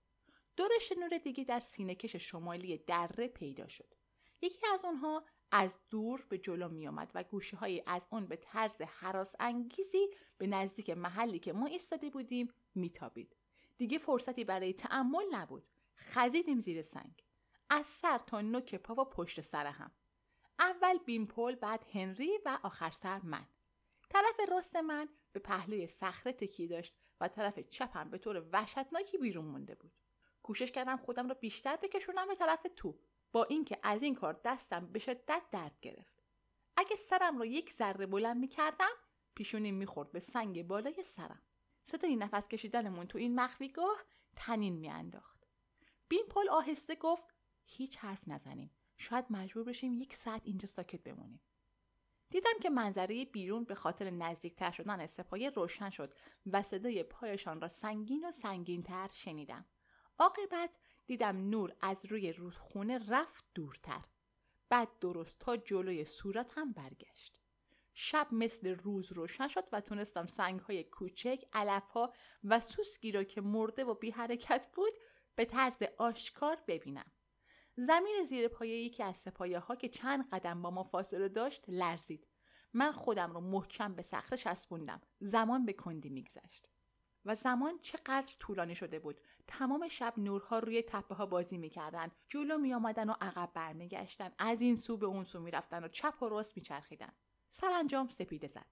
دورش 0.58 0.92
نور 0.92 1.18
دیگه 1.18 1.44
در 1.44 1.60
سینه 1.60 1.96
کش 1.96 2.16
شمالی 2.16 2.78
دره 2.78 3.28
پیدا 3.28 3.68
شد 3.68 3.94
یکی 4.42 4.68
از 4.74 4.86
اونها 4.86 5.24
از 5.52 5.78
دور 5.90 6.26
به 6.30 6.38
جلو 6.38 6.70
می 6.70 6.88
آمد 6.88 7.12
و 7.16 7.24
گوشه 7.24 7.58
هایی 7.58 7.84
از 7.86 8.08
اون 8.10 8.26
به 8.26 8.36
طرز 8.36 8.82
حراس 8.82 9.36
انگیزی 9.40 10.08
به 10.38 10.48
نزدیک 10.48 10.90
محلی 10.90 11.40
که 11.40 11.54
ما 11.54 11.66
ایستاده 11.66 12.10
بودیم 12.10 12.54
میتابید. 12.76 13.36
دیگه 13.78 13.98
فرصتی 13.98 14.44
برای 14.44 14.74
تعمل 14.74 15.24
نبود. 15.32 15.64
خزیدیم 16.00 16.60
زیر 16.60 16.82
سنگ. 16.82 17.24
از 17.70 17.86
سر 17.86 18.18
تا 18.18 18.42
نوک 18.42 18.76
پا 18.76 18.96
و 19.02 19.06
پشت 19.06 19.42
سر 19.42 19.66
هم. 19.66 19.92
اول 20.60 20.98
بیمپل 20.98 21.56
بعد 21.56 21.86
هنری 21.94 22.32
و 22.46 22.60
آخر 22.64 22.92
سر 22.92 23.20
من. 23.20 23.48
طرف 24.10 24.50
راست 24.50 24.76
من 24.76 25.10
به 25.32 25.40
پهلوی 25.40 25.88
صخره 25.88 26.34
تکیه 26.34 26.68
داشت 26.68 26.96
و 27.22 27.28
طرف 27.28 27.60
چپم 27.60 28.10
به 28.10 28.18
طور 28.18 28.50
وحشتناکی 28.52 29.18
بیرون 29.18 29.46
مونده 29.46 29.76
بود. 29.76 29.92
کوشش 30.44 30.72
کردم 30.72 30.98
خودم 30.98 31.28
را 31.28 31.34
بیشتر 31.34 31.76
بکشونم 31.76 32.28
به 32.28 32.36
طرف 32.36 32.66
تو 32.76 33.00
با 33.32 33.44
اینکه 33.44 33.80
از 33.84 34.04
این 34.04 34.16
کار 34.16 34.42
دستم 34.46 34.92
به 34.92 35.00
شدت 35.00 35.44
درد 35.52 35.80
گرفت. 35.82 36.24
اگه 36.78 36.96
سرم 36.96 37.38
رو 37.38 37.46
یک 37.46 37.72
ذره 37.72 38.06
بلند 38.06 38.38
می 38.38 38.48
کردم 38.48 38.96
پیشونیم 39.36 39.76
می‌خورد 39.76 40.12
به 40.12 40.20
سنگ 40.20 40.68
بالای 40.68 41.04
سرم. 41.04 41.42
صدای 41.86 42.16
نفس 42.16 42.48
کشیدنمون 42.48 43.08
تو 43.08 43.18
این 43.18 43.36
مخفیگاه 43.36 43.98
تنین 44.36 44.74
میانداخت. 44.74 45.39
پل 46.18 46.50
آهسته 46.50 46.96
گفت 46.96 47.26
هیچ 47.66 47.98
حرف 47.98 48.28
نزنیم. 48.28 48.72
شاید 48.98 49.26
مجبور 49.30 49.64
بشیم 49.64 49.94
یک 49.94 50.14
ساعت 50.14 50.42
اینجا 50.46 50.68
ساکت 50.68 51.04
بمونیم. 51.04 51.42
دیدم 52.30 52.60
که 52.62 52.70
منظره 52.70 53.26
بیرون 53.26 53.64
به 53.64 53.76
خاطر 53.76 54.10
نزدیکتر 54.10 54.72
شدن 54.72 55.06
سپایه 55.06 55.50
روشن 55.50 55.90
شد 55.90 56.14
و 56.46 56.64
صدای 56.64 57.04
پایشان 57.04 57.62
را 57.62 57.68
سنگین 57.68 58.26
و 58.26 58.32
سنگینتر 58.32 59.10
شنیدم. 59.12 59.66
عاقبت 60.20 60.78
دیدم 61.08 61.50
نور 61.50 61.76
از 61.82 62.06
روی 62.06 62.34
رودخونه 62.34 63.10
رفت 63.10 63.46
دورتر. 63.56 64.06
بعد 64.70 64.90
درست 65.00 65.40
تا 65.40 65.58
جلوی 65.58 66.06
صورت 66.06 66.52
هم 66.56 66.74
برگشت. 66.74 67.42
شب 67.94 68.28
مثل 68.32 68.68
روز 68.68 69.12
روشن 69.12 69.48
شد 69.48 69.64
و 69.72 69.82
تونستم 69.82 70.26
سنگ 70.26 70.60
های 70.60 70.84
کوچک، 70.84 71.46
علف 71.54 71.90
ها 71.90 72.14
و 72.44 72.60
سوسکی 72.60 73.12
را 73.12 73.24
که 73.24 73.42
مرده 73.42 73.86
و 73.86 73.94
بی 73.94 74.12
حرکت 74.12 74.68
بود 74.74 74.94
به 75.40 75.46
طرز 75.46 75.84
آشکار 75.98 76.58
ببینم. 76.68 77.12
زمین 77.76 78.26
زیر 78.30 78.48
پایه 78.48 78.78
یکی 78.78 79.04
از 79.04 79.18
سپایه 79.18 79.60
ها 79.60 79.76
که 79.76 79.90
چند 79.90 80.30
قدم 80.30 80.62
با 80.62 80.72
ما 80.72 80.84
فاصله 80.84 81.30
داشت 81.30 81.66
لرزید. 81.68 82.28
من 82.74 82.92
خودم 82.92 83.32
رو 83.32 83.42
محکم 83.42 83.94
به 83.96 84.02
صخره 84.02 84.38
چسبوندم. 84.38 85.02
زمان 85.20 85.66
به 85.66 85.74
کندی 85.74 86.10
میگذشت. 86.10 86.70
و 87.26 87.36
زمان 87.36 87.80
چقدر 87.82 88.36
طولانی 88.40 88.76
شده 88.76 89.00
بود 89.00 89.22
تمام 89.48 89.88
شب 89.88 90.14
نورها 90.18 90.60
روی 90.60 90.82
تپه 90.82 91.16
ها 91.16 91.26
بازی 91.26 91.58
می‌کردن 91.58 92.12
جلو 92.30 92.58
می 92.58 92.74
آمدن 92.74 93.10
و 93.10 93.14
عقب 93.22 93.52
برمیگشتن 93.54 94.32
از 94.40 94.62
این 94.62 94.76
سو 94.76 94.98
به 94.98 95.06
اون 95.06 95.24
سو 95.24 95.40
می‌رفتن 95.40 95.84
و 95.84 95.88
چپ 95.88 96.24
و 96.24 96.30
راست 96.30 96.58
میچرخیدن 96.58 97.12
سرانجام 97.50 98.10
سپیده 98.10 98.48
زد 98.48 98.66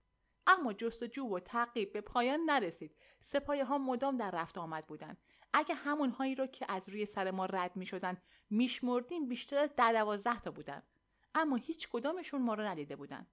اما 0.47 0.74
جستجو 0.74 1.36
و 1.36 1.39
تعقیب 1.39 1.93
به 1.93 2.01
پایان 2.01 2.39
نرسید 2.45 2.95
سپایه 3.21 3.65
ها 3.65 3.77
مدام 3.77 4.17
در 4.17 4.31
رفت 4.31 4.57
آمد 4.57 4.88
بودن 4.88 5.17
اگه 5.54 5.75
همون 5.75 6.10
هایی 6.10 6.36
رو 6.36 6.46
که 6.46 6.66
از 6.70 6.89
روی 6.89 7.06
سر 7.06 7.32
ما 7.32 7.46
رد 7.46 7.75
می 7.75 7.86
شدن 7.86 8.18
میشمردیم 8.50 9.27
بیشتر 9.27 9.58
از 9.58 9.75
در 9.75 9.94
دوازده 9.94 10.39
تا 10.39 10.51
بودن 10.51 10.84
اما 11.36 11.56
هیچ 11.56 11.88
کدامشون 11.92 12.42
ما 12.42 12.54
رو 12.54 12.63
ندیده 12.63 12.96
بودن 12.96 13.27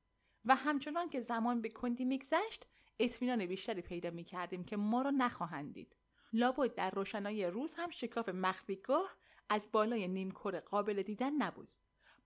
و 0.45 0.55
همچنان 0.55 1.09
که 1.09 1.21
زمان 1.21 1.63
به 1.63 1.69
کندی 1.69 2.05
میگذشت 2.05 2.67
اطمینان 2.99 3.47
بیشتری 3.47 3.83
پیدا 3.83 4.11
می 4.11 4.25
کردیم 4.25 4.65
که 4.65 4.77
ما 4.77 5.03
را 5.03 5.11
نخواهند 5.11 5.75
دید. 5.75 5.97
لابد 6.33 6.75
در 6.75 6.91
روشنایی 6.91 7.47
روز 7.47 7.75
هم 7.75 7.91
شکاف 7.91 8.29
مخفیگاه 8.29 9.17
از 9.49 9.69
بالای 9.73 10.09
نیمکره 10.09 10.61
قابل 10.61 11.03
دیدن 11.03 11.43
نبود. 11.43 11.75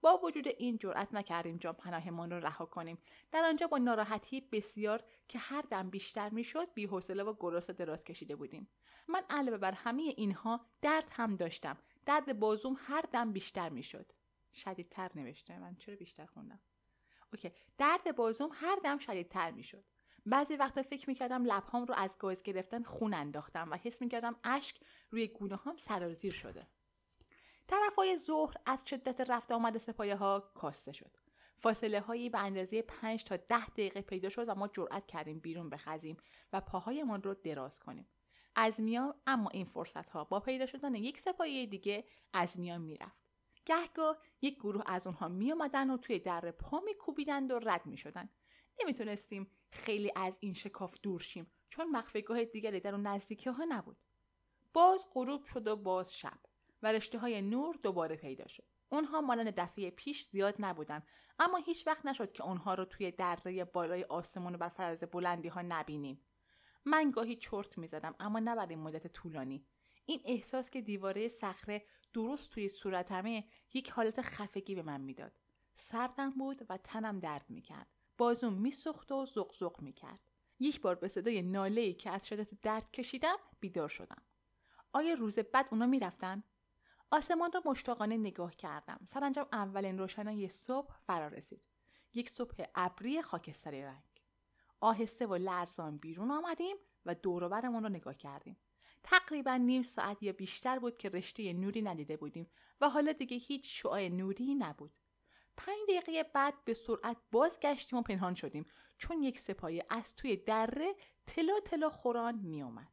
با 0.00 0.20
وجود 0.24 0.48
این 0.48 0.78
جرأت 0.78 1.14
نکردیم 1.14 1.56
جان 1.56 1.72
پناهمان 1.72 2.30
را 2.30 2.38
رها 2.38 2.66
کنیم. 2.66 2.98
در 3.32 3.44
آنجا 3.44 3.66
با 3.66 3.78
ناراحتی 3.78 4.40
بسیار 4.40 5.04
که 5.28 5.38
هر 5.38 5.62
دم 5.70 5.90
بیشتر 5.90 6.28
می‌شد 6.28 6.74
بیحوصله 6.74 7.22
و 7.22 7.34
گرسنه 7.40 7.76
دراز 7.76 8.04
کشیده 8.04 8.36
بودیم. 8.36 8.68
من 9.08 9.22
علاوه 9.30 9.58
بر 9.58 9.72
همه 9.72 10.02
اینها 10.02 10.66
درد 10.82 11.08
هم 11.12 11.36
داشتم. 11.36 11.78
درد 12.06 12.38
بازوم 12.38 12.76
هر 12.78 13.04
دم 13.12 13.32
بیشتر 13.32 13.68
می‌شد. 13.68 14.12
شدیدتر 14.54 15.10
نوشته. 15.14 15.58
من 15.58 15.76
چرا 15.76 15.96
بیشتر 15.96 16.26
خوندم؟ 16.26 16.60
اوکی. 17.32 17.52
درد 17.78 18.16
بازوم 18.16 18.50
هر 18.52 18.78
دم 18.84 18.98
شدیدتر 18.98 19.50
می‌شد. 19.50 19.84
بعضی 20.26 20.56
وقتا 20.56 20.82
فکر 20.82 21.08
می‌کردم 21.08 21.44
لبهام 21.44 21.84
رو 21.84 21.94
از 21.94 22.18
گاز 22.18 22.42
گرفتن 22.42 22.82
خون 22.82 23.14
انداختم 23.14 23.70
و 23.70 23.76
حس 23.76 24.02
می‌کردم 24.02 24.36
اشک 24.44 24.80
روی 25.10 25.26
گونه 25.26 25.56
هم 25.56 25.76
سرازیر 25.76 26.32
شده. 26.32 26.66
طرفای 27.68 28.16
ظهر 28.16 28.54
از 28.66 28.84
شدت 28.86 29.30
رفت 29.30 29.52
آمد 29.52 29.78
سپایه 29.78 30.16
ها 30.16 30.40
کاسته 30.54 30.92
شد. 30.92 31.10
فاصله 31.58 32.00
هایی 32.00 32.30
به 32.30 32.38
اندازه 32.38 32.82
5 32.82 33.24
تا 33.24 33.36
10 33.36 33.66
دقیقه 33.66 34.00
پیدا 34.00 34.28
شد 34.28 34.48
و 34.48 34.54
ما 34.54 34.68
جرأت 34.68 35.06
کردیم 35.06 35.38
بیرون 35.38 35.70
بخزیم 35.70 36.16
و 36.52 36.60
پاهایمان 36.60 37.22
رو 37.22 37.34
دراز 37.34 37.78
کنیم. 37.78 38.08
از 38.56 38.80
میان 38.80 39.14
اما 39.26 39.50
این 39.50 39.64
فرصت 39.64 40.10
ها 40.10 40.24
با 40.24 40.40
پیدا 40.40 40.66
شدن 40.66 40.94
یک 40.94 41.18
سپایه 41.18 41.66
دیگه 41.66 42.04
از 42.32 42.58
میان 42.58 42.80
می‌رفت. 42.80 43.28
گهگاه 43.64 44.18
یک 44.42 44.56
گروه 44.56 44.82
از 44.86 45.06
اونها 45.06 45.28
می 45.28 45.52
و 45.52 45.96
توی 46.02 46.18
در 46.18 46.50
پا 46.50 46.80
میکوبیدند 46.80 47.50
و 47.50 47.58
رد 47.58 47.86
می 47.86 47.96
شدن. 47.96 48.28
نمی‌تونستیم 48.82 49.50
خیلی 49.70 50.12
از 50.16 50.38
این 50.40 50.54
شکاف 50.54 51.00
دور 51.02 51.20
شیم 51.20 51.52
چون 51.68 51.90
مخفیگاه 51.90 52.44
دیگری 52.44 52.80
در 52.80 52.94
اون 52.94 53.06
نزدیکی 53.06 53.50
ها 53.50 53.64
نبود. 53.68 53.96
باز 54.72 55.06
غروب 55.12 55.44
شد 55.44 55.66
و 55.66 55.76
باز 55.76 56.16
شب. 56.16 56.47
و 56.82 56.92
رشته 56.92 57.18
های 57.18 57.42
نور 57.42 57.78
دوباره 57.82 58.16
پیدا 58.16 58.48
شد. 58.48 58.64
اونها 58.88 59.20
مانند 59.20 59.54
دفعه 59.54 59.90
پیش 59.90 60.28
زیاد 60.28 60.54
نبودن 60.58 61.02
اما 61.38 61.56
هیچ 61.56 61.86
وقت 61.86 62.06
نشد 62.06 62.32
که 62.32 62.44
اونها 62.44 62.74
رو 62.74 62.84
توی 62.84 63.10
دره 63.10 63.64
بالای 63.64 64.04
آسمون 64.04 64.54
و 64.54 64.58
بر 64.58 64.68
فراز 64.68 65.00
بلندی 65.00 65.48
ها 65.48 65.62
نبینیم. 65.62 66.24
من 66.84 67.10
گاهی 67.10 67.36
چرت 67.36 67.78
می‌زدم 67.78 68.14
اما 68.20 68.38
نه 68.38 68.56
برای 68.56 68.76
مدت 68.76 69.06
طولانی. 69.06 69.66
این 70.06 70.20
احساس 70.24 70.70
که 70.70 70.80
دیواره 70.80 71.28
صخره 71.28 71.84
درست 72.12 72.50
توی 72.50 72.68
صورتمه 72.68 73.44
یک 73.74 73.90
حالت 73.90 74.22
خفگی 74.22 74.74
به 74.74 74.82
من 74.82 75.00
می‌داد. 75.00 75.32
سردم 75.74 76.30
بود 76.30 76.66
و 76.68 76.76
تنم 76.76 77.20
درد 77.20 77.44
می‌کرد. 77.48 77.86
بازوم 78.18 78.52
میسوخت 78.52 79.12
و 79.12 79.26
زغزغ 79.26 79.80
می‌کرد. 79.80 80.20
یک 80.60 80.80
بار 80.80 80.94
به 80.94 81.08
صدای 81.08 81.42
ناله 81.42 81.92
که 81.92 82.10
از 82.10 82.28
شدت 82.28 82.60
درد 82.62 82.92
کشیدم 82.92 83.36
بیدار 83.60 83.88
شدم. 83.88 84.22
آیا 84.92 85.14
روز 85.14 85.38
بعد 85.38 85.68
اونا 85.70 85.86
می‌رفتن؟ 85.86 86.42
آسمان 87.10 87.52
را 87.52 87.62
مشتاقانه 87.64 88.16
نگاه 88.16 88.56
کردم. 88.56 89.00
سرانجام 89.06 89.46
اولین 89.52 89.98
روشنایی 89.98 90.48
صبح 90.48 90.94
فرا 91.06 91.28
رسید. 91.28 91.62
یک 92.14 92.30
صبح 92.30 92.64
ابری 92.74 93.22
خاکستری 93.22 93.82
رنگ. 93.82 94.02
آهسته 94.80 95.26
و 95.26 95.34
لرزان 95.34 95.96
بیرون 95.96 96.30
آمدیم 96.30 96.76
و 97.06 97.14
دوروبرمون 97.14 97.82
را 97.82 97.88
نگاه 97.88 98.14
کردیم. 98.14 98.56
تقریبا 99.02 99.56
نیم 99.56 99.82
ساعت 99.82 100.22
یا 100.22 100.32
بیشتر 100.32 100.78
بود 100.78 100.98
که 100.98 101.08
رشته 101.08 101.52
نوری 101.52 101.82
ندیده 101.82 102.16
بودیم 102.16 102.50
و 102.80 102.88
حالا 102.88 103.12
دیگه 103.12 103.36
هیچ 103.36 103.82
شعاع 103.82 104.08
نوری 104.08 104.54
نبود. 104.54 104.92
پنج 105.56 105.78
دقیقه 105.88 106.22
بعد 106.22 106.54
به 106.64 106.74
سرعت 106.74 107.16
بازگشتیم 107.32 107.98
و 107.98 108.02
پنهان 108.02 108.34
شدیم. 108.34 108.66
چون 108.98 109.22
یک 109.22 109.38
سپایه 109.38 109.86
از 109.90 110.16
توی 110.16 110.36
دره 110.36 110.94
تلا 111.26 111.60
تلا 111.60 111.90
خوران 111.90 112.34
می 112.34 112.62
اومد. 112.62 112.88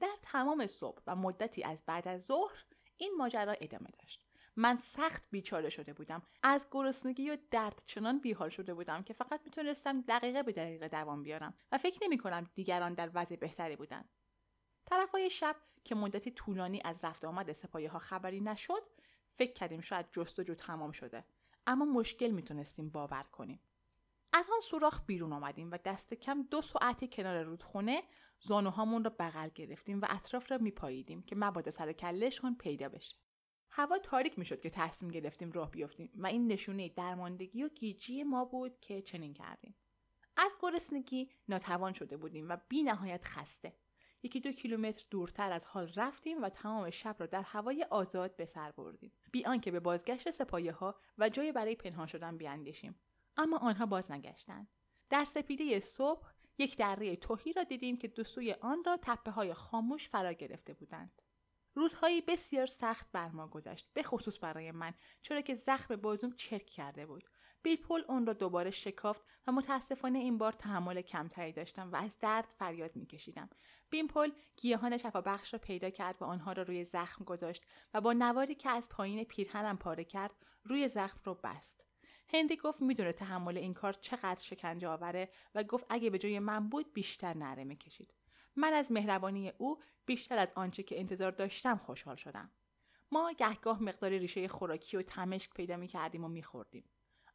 در 0.00 0.16
تمام 0.22 0.66
صبح 0.66 1.02
و 1.06 1.16
مدتی 1.16 1.62
از 1.62 1.82
بعد 1.86 2.08
از 2.08 2.24
ظهر 2.24 2.64
این 2.98 3.14
ماجرا 3.18 3.52
ادامه 3.60 3.88
داشت. 3.98 4.24
من 4.56 4.76
سخت 4.76 5.22
بیچاره 5.30 5.68
شده 5.68 5.92
بودم. 5.92 6.22
از 6.42 6.66
گرسنگی 6.70 7.30
و 7.30 7.36
درد 7.50 7.82
چنان 7.86 8.18
بیحال 8.18 8.48
شده 8.48 8.74
بودم 8.74 9.02
که 9.02 9.14
فقط 9.14 9.40
می‌تونستم 9.44 10.00
دقیقه 10.00 10.42
به 10.42 10.52
دقیقه 10.52 10.88
دوام 10.88 11.22
بیارم 11.22 11.54
و 11.72 11.78
فکر 11.78 11.98
نمی 12.02 12.18
کنم 12.18 12.50
دیگران 12.54 12.94
در 12.94 13.10
وضع 13.14 13.36
بهتری 13.36 13.76
بودن. 13.76 14.04
طرفای 14.86 15.30
شب 15.30 15.56
که 15.84 15.94
مدتی 15.94 16.30
طولانی 16.30 16.80
از 16.84 17.04
رفت 17.04 17.24
آمد 17.24 17.52
سپایه 17.52 17.90
ها 17.90 17.98
خبری 17.98 18.40
نشد 18.40 18.82
فکر 19.34 19.52
کردیم 19.52 19.80
شاید 19.80 20.06
جستجو 20.12 20.54
تمام 20.54 20.92
شده 20.92 21.24
اما 21.66 21.84
مشکل 21.84 22.28
می‌تونستیم 22.30 22.90
باور 22.90 23.22
کنیم 23.22 23.60
از 24.32 24.46
آن 24.54 24.60
سوراخ 24.60 25.00
بیرون 25.06 25.32
آمدیم 25.32 25.70
و 25.70 25.78
دست 25.84 26.14
کم 26.14 26.42
دو 26.42 26.62
ساعت 26.62 27.14
کنار 27.14 27.42
رودخونه 27.42 28.02
زانوهامون 28.40 29.04
را 29.04 29.16
بغل 29.18 29.48
گرفتیم 29.54 30.00
و 30.00 30.06
اطراف 30.08 30.50
را 30.50 30.58
میپاییدیم 30.58 31.22
که 31.22 31.36
مبادا 31.36 31.70
سر 31.70 31.92
کلشان 31.92 32.56
پیدا 32.56 32.88
بشه. 32.88 33.16
هوا 33.70 33.98
تاریک 33.98 34.38
می‌شد 34.38 34.60
که 34.60 34.70
تصمیم 34.70 35.10
گرفتیم 35.10 35.52
راه 35.52 35.70
بیفتیم 35.70 36.10
و 36.14 36.26
این 36.26 36.46
نشونه 36.46 36.88
درماندگی 36.88 37.62
و 37.62 37.68
گیجی 37.68 38.22
ما 38.22 38.44
بود 38.44 38.80
که 38.80 39.02
چنین 39.02 39.34
کردیم. 39.34 39.74
از 40.36 40.56
گرسنگی 40.60 41.30
ناتوان 41.48 41.92
شده 41.92 42.16
بودیم 42.16 42.48
و 42.48 42.56
بی 42.68 42.82
نهایت 42.82 43.24
خسته. 43.24 43.76
یکی 44.22 44.40
دو 44.40 44.52
کیلومتر 44.52 45.04
دورتر 45.10 45.52
از 45.52 45.66
حال 45.66 45.92
رفتیم 45.96 46.42
و 46.42 46.48
تمام 46.48 46.90
شب 46.90 47.16
را 47.18 47.26
در 47.26 47.42
هوای 47.42 47.86
آزاد 47.90 48.36
به 48.36 48.46
سر 48.46 48.70
بردیم. 48.70 49.12
بی 49.32 49.44
آنکه 49.44 49.70
به 49.70 49.80
بازگشت 49.80 50.30
سپایه 50.30 50.72
ها 50.72 51.00
و 51.18 51.28
جای 51.28 51.52
برای 51.52 51.76
پنهان 51.76 52.06
شدن 52.06 52.36
بیاندیشیم. 52.36 53.00
اما 53.36 53.58
آنها 53.58 53.86
باز 53.86 54.10
نگشتند. 54.10 54.68
در 55.10 55.24
سپیده 55.24 55.80
صبح 55.80 56.28
یک 56.58 56.76
دره 56.76 57.16
توهی 57.16 57.52
را 57.52 57.64
دیدیم 57.64 57.96
که 57.96 58.08
دو 58.08 58.24
سوی 58.24 58.52
آن 58.52 58.84
را 58.86 58.98
تپه 59.02 59.30
های 59.30 59.54
خاموش 59.54 60.08
فرا 60.08 60.32
گرفته 60.32 60.74
بودند. 60.74 61.22
روزهایی 61.74 62.20
بسیار 62.20 62.66
سخت 62.66 63.12
بر 63.12 63.28
ما 63.28 63.48
گذشت 63.48 63.90
به 63.94 64.02
خصوص 64.02 64.38
برای 64.42 64.72
من 64.72 64.94
چرا 65.22 65.40
که 65.40 65.54
زخم 65.54 65.96
بازوم 65.96 66.32
چرک 66.32 66.66
کرده 66.66 67.06
بود. 67.06 67.24
بیلپول 67.62 68.04
اون 68.08 68.26
را 68.26 68.32
دوباره 68.32 68.70
شکافت 68.70 69.22
و 69.46 69.52
متاسفانه 69.52 70.18
این 70.18 70.38
بار 70.38 70.52
تحمل 70.52 71.00
کمتری 71.00 71.52
داشتم 71.52 71.92
و 71.92 71.96
از 71.96 72.18
درد 72.18 72.54
فریاد 72.58 72.96
میکشیدم. 72.96 73.50
بیمپل 73.90 74.30
گیاهان 74.56 74.96
شفابخش 74.96 75.52
را 75.52 75.58
پیدا 75.58 75.90
کرد 75.90 76.22
و 76.22 76.24
آنها 76.24 76.52
را 76.52 76.62
روی 76.62 76.84
زخم 76.84 77.24
گذاشت 77.24 77.62
و 77.94 78.00
با 78.00 78.12
نواری 78.12 78.54
که 78.54 78.70
از 78.70 78.88
پایین 78.88 79.24
پیرهنم 79.24 79.78
پاره 79.78 80.04
کرد 80.04 80.34
روی 80.64 80.88
زخم 80.88 81.20
رو 81.24 81.34
بست. 81.34 81.87
هندی 82.28 82.56
گفت 82.56 82.82
می‌دونه 82.82 83.12
تحمل 83.12 83.58
این 83.58 83.74
کار 83.74 83.92
چقدر 83.92 84.40
شکنجه 84.40 84.88
آوره 84.88 85.28
و 85.54 85.64
گفت 85.64 85.86
اگه 85.88 86.10
به 86.10 86.18
جای 86.18 86.38
من 86.38 86.68
بود 86.68 86.92
بیشتر 86.92 87.36
نره 87.36 87.64
می‌کشید 87.64 88.14
من 88.56 88.72
از 88.72 88.92
مهربانی 88.92 89.52
او 89.58 89.78
بیشتر 90.06 90.38
از 90.38 90.52
آنچه 90.56 90.82
که 90.82 91.00
انتظار 91.00 91.30
داشتم 91.30 91.76
خوشحال 91.76 92.16
شدم 92.16 92.50
ما 93.12 93.32
گهگاه 93.32 93.82
مقدار 93.82 94.10
ریشه 94.10 94.48
خوراکی 94.48 94.96
و 94.96 95.02
تمشک 95.02 95.54
پیدا 95.54 95.76
می 95.76 95.88
کردیم 95.88 96.24
و 96.24 96.28
می 96.28 96.42
خوردیم. 96.42 96.84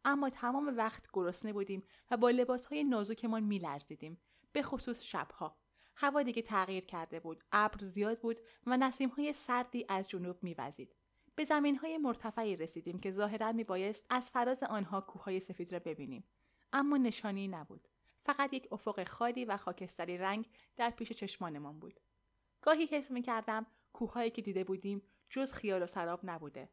اما 0.06 0.30
تمام 0.30 0.78
وقت 0.78 1.08
گرسنه 1.14 1.54
بودیم 1.54 1.84
و 2.12 2.18
با 2.18 2.30
لباسهای 2.30 2.84
می 2.84 3.60
لرزیدیم. 3.60 4.22
به 4.52 4.64
خصوص 4.64 5.04
شبها. 5.04 5.58
هوا 5.96 6.24
دیگه 6.24 6.42
تغییر 6.42 6.86
کرده 6.86 7.20
بود. 7.20 7.44
ابر 7.52 7.86
زیاد 7.86 8.20
بود 8.20 8.40
و 8.66 8.78
نسیمهای 8.78 9.34
سردی 9.34 9.86
از 9.90 10.10
جنوب 10.10 10.44
می 10.44 10.54
وزید. 10.54 10.96
به 11.36 11.46
زمین 11.46 11.76
های 11.76 11.98
مرتفعی 11.98 12.56
رسیدیم 12.56 13.00
که 13.00 13.12
ظاهرا 13.12 13.52
می 13.52 13.64
بایست 13.64 14.06
از 14.10 14.30
فراز 14.30 14.64
آنها 14.64 15.02
کوههای 15.02 15.40
سفید 15.40 15.74
را 15.74 15.80
ببینیم. 15.80 16.24
اما 16.74 16.98
نشانی 16.98 17.48
نبود. 17.48 17.88
فقط 18.26 18.54
یک 18.54 18.68
افق 18.72 19.08
خالی 19.08 19.46
و 19.46 19.58
خاکستری 19.58 20.18
رنگ 20.18 20.50
در 20.76 20.90
پیش 20.90 21.12
چشمانمان 21.12 21.80
بود. 21.80 22.00
گاهی 22.62 22.86
حس 22.86 23.12
می 23.12 23.22
کردم 23.22 23.66
کوههایی 23.94 24.30
که 24.30 24.42
دیده 24.42 24.64
بودیم 24.64 25.02
جز 25.30 25.54
خیال 25.54 25.84
و 25.84 25.88
سراب 25.88 26.20
نبوده. 26.24 26.70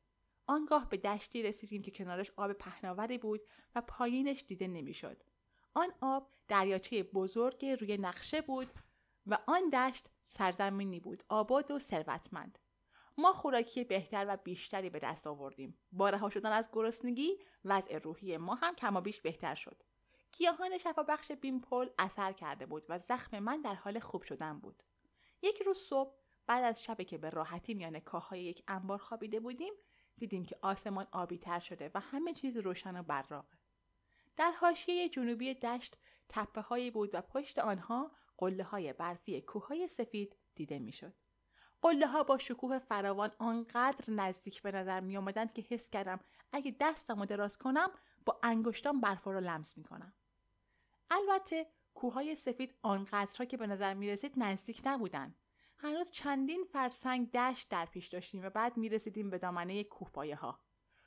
آنگاه 0.47 0.89
به 0.89 0.97
دشتی 0.97 1.43
رسیدیم 1.43 1.83
که 1.83 1.91
کنارش 1.91 2.31
آب 2.37 2.53
پهناوری 2.53 3.19
بود 3.19 3.41
و 3.75 3.81
پایینش 3.81 4.45
دیده 4.49 4.67
نمی‌شد. 4.67 5.23
آن 5.75 5.93
آب 6.01 6.31
دریاچه 6.49 7.03
بزرگ 7.03 7.67
روی 7.67 7.99
نقشه 7.99 8.41
بود 8.41 8.71
و 9.27 9.39
آن 9.47 9.71
دشت 9.71 10.09
سرزمینی 10.27 11.01
بود 11.01 11.25
آباد 11.29 11.71
و 11.71 11.79
ثروتمند. 11.79 12.59
ما 13.19 13.33
خوراکی 13.33 13.85
بهتر 13.85 14.27
و 14.29 14.37
بیشتری 14.37 14.91
به 14.91 14.99
دست 14.99 15.27
آوردیم. 15.27 15.79
با 15.93 16.11
رها 16.11 16.31
شدن 16.31 16.53
از 16.53 16.69
گرسنگی 16.73 17.39
وضع 17.65 17.99
روحی 17.99 18.37
ما 18.37 18.55
هم 18.55 18.75
کم 18.75 19.01
بیش 19.01 19.21
بهتر 19.21 19.55
شد. 19.55 19.83
گیاهان 20.33 20.79
شفابخش 20.79 21.33
بیمپل 21.33 21.89
اثر 21.99 22.33
کرده 22.33 22.67
بود 22.67 22.87
و 22.89 22.99
زخم 22.99 23.39
من 23.39 23.61
در 23.61 23.75
حال 23.75 23.99
خوب 23.99 24.23
شدن 24.23 24.59
بود. 24.59 24.83
یک 25.43 25.63
روز 25.63 25.79
صبح 25.79 26.15
بعد 26.47 26.65
از 26.65 26.85
شبی 26.85 27.05
که 27.05 27.19
به 27.19 27.31
راحتی 27.31 27.75
میان 27.75 28.01
کاههای 28.01 28.43
یک 28.43 28.63
انبار 28.69 28.99
خوابیده 28.99 29.41
بودیم 29.41 29.73
دیدیم 30.17 30.45
که 30.45 30.57
آسمان 30.63 31.07
آبی 31.13 31.39
تر 31.39 31.61
شده 31.61 31.91
و 31.95 32.01
همه 32.01 32.35
چیز 32.35 32.57
روشن 32.57 33.01
و 33.01 33.03
براقه. 33.03 33.59
در 34.37 34.51
حاشیه 34.51 35.09
جنوبی 35.09 35.55
دشت 35.55 35.97
تپه 36.29 36.61
هایی 36.61 36.91
بود 36.91 37.15
و 37.15 37.21
پشت 37.21 37.59
آنها 37.59 38.11
قله 38.39 38.65
های 38.65 38.93
برفی 38.93 39.41
کوههای 39.41 39.89
سفید 39.89 40.37
دیده 40.55 40.79
می‌شد. 40.79 41.15
قله 41.83 42.07
ها 42.07 42.23
با 42.23 42.39
شکوه 42.39 42.79
فراوان 42.79 43.33
آنقدر 43.39 44.11
نزدیک 44.11 44.63
به 44.63 44.73
نظر 44.73 45.01
می 45.01 45.17
آمدند 45.17 45.53
که 45.53 45.63
حس 45.63 45.91
کردم 45.91 46.21
اگه 46.53 46.77
دستم 46.81 47.25
دراز 47.25 47.59
کنم 47.59 47.91
با 48.27 48.41
انگشتان 48.43 49.01
برف 49.01 49.25
رو 49.25 49.41
لمس 49.41 49.79
می 49.79 49.85
کنم. 49.85 50.13
البته 51.11 51.67
کوههای 51.95 52.35
سفید 52.35 52.75
آنقدرها 52.83 53.45
که 53.45 53.57
به 53.57 53.67
نظر 53.67 53.95
می 53.95 54.11
رسید 54.11 54.33
نزدیک 54.37 54.83
نبودند. 54.85 55.37
هنوز 55.77 56.11
چندین 56.11 56.65
فرسنگ 56.73 57.33
دشت 57.33 57.69
در 57.69 57.87
پیش 57.87 58.09
داشتیم 58.09 58.45
و 58.45 58.51
بعد 58.51 58.77
می 58.77 58.89
رسیدیم 58.89 59.31
به 59.31 59.39
دامنه 59.39 59.85
کوهپایه 59.85 60.37
ها. 60.37 60.61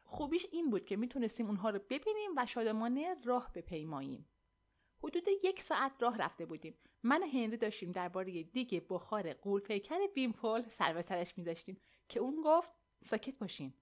خوبیش 0.04 0.48
این 0.52 0.70
بود 0.70 0.86
که 0.86 0.96
می‌تونستیم 0.96 1.48
اونها 1.48 1.70
رو 1.70 1.80
ببینیم 1.90 2.32
و 2.38 2.46
شادمانه 2.46 3.16
راه 3.24 3.52
بپیماییم. 3.54 4.30
حدود 5.04 5.28
یک 5.44 5.62
ساعت 5.62 5.92
راه 6.00 6.18
رفته 6.18 6.46
بودیم. 6.46 6.78
من 7.04 7.24
و 7.24 7.28
هنری 7.28 7.58
داشتیم 7.58 7.92
درباره 7.92 8.44
دیگه 8.44 8.86
بخار 8.90 9.34
قولپیکر 9.34 10.08
بیمپل 10.16 10.70
سر 10.70 10.94
به 10.94 11.02
سرش 11.02 11.38
میذاشتیم 11.38 11.82
که 12.10 12.20
اون 12.20 12.42
گفت 12.46 12.72
ساکت 13.04 13.38
باشین. 13.38 13.74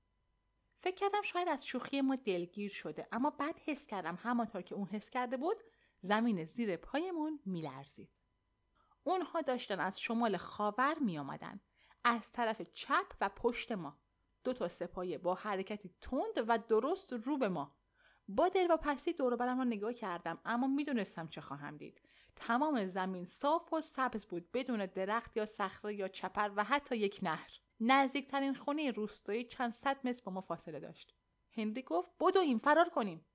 فکر 0.78 0.96
کردم 0.96 1.22
شاید 1.22 1.48
از 1.48 1.66
شوخی 1.66 2.02
ما 2.02 2.16
دلگیر 2.16 2.72
شده 2.72 3.08
اما 3.12 3.30
بعد 3.30 3.60
حس 3.66 3.86
کردم 3.86 4.18
همانطور 4.22 4.62
که 4.62 4.76
اون 4.76 4.88
حس 4.88 5.10
کرده 5.10 5.38
بود 5.38 5.58
زمین 6.02 6.46
زیر 6.46 6.78
پایمون 6.78 7.40
میلرزید. 7.46 8.10
اونها 9.04 9.42
داشتن 9.42 9.80
از 9.80 10.02
شمال 10.02 10.38
خاور 10.38 11.00
می 11.00 11.18
آمدن. 11.18 11.60
از 12.04 12.32
طرف 12.32 12.62
چپ 12.62 13.16
و 13.22 13.30
پشت 13.30 13.72
ما. 13.72 14.00
دو 14.44 14.54
تا 14.54 14.68
سپایه 14.68 15.18
با 15.18 15.36
حرکتی 15.36 15.96
تند 16.02 16.46
و 16.48 16.58
درست 16.58 17.14
رو 17.14 17.38
به 17.38 17.50
ما. 17.50 17.76
با 18.28 18.50
دل 18.50 18.68
و 18.72 18.78
پسی 18.78 19.14
دور 19.14 19.36
برم 19.36 19.58
رو 19.58 19.66
نگاه 19.66 19.94
کردم 19.94 20.42
اما 20.46 20.68
می‌دونستم 20.68 21.28
چه 21.28 21.42
خواهم 21.42 21.78
دید. 21.78 22.02
تمام 22.36 22.88
زمین 22.88 23.26
صاف 23.26 23.74
و 23.74 23.82
سبز 23.82 24.26
بود 24.26 24.52
بدون 24.52 24.86
درخت 24.86 25.38
یا 25.38 25.46
صخره 25.46 25.96
یا 25.96 26.08
چپر 26.08 26.52
و 26.56 26.64
حتی 26.64 26.98
یک 26.98 27.20
نهر. 27.24 27.52
نزدیکترین 27.80 28.54
خونه 28.54 28.92
روستایی 28.92 29.44
چند 29.44 29.74
صد 29.74 30.08
متر 30.08 30.22
با 30.26 30.32
ما 30.32 30.42
فاصله 30.42 30.80
داشت. 30.80 31.16
هنری 31.52 31.82
گفت 31.82 32.12
بدویم 32.20 32.58
فرار 32.58 32.90
کنیم. 32.90 33.26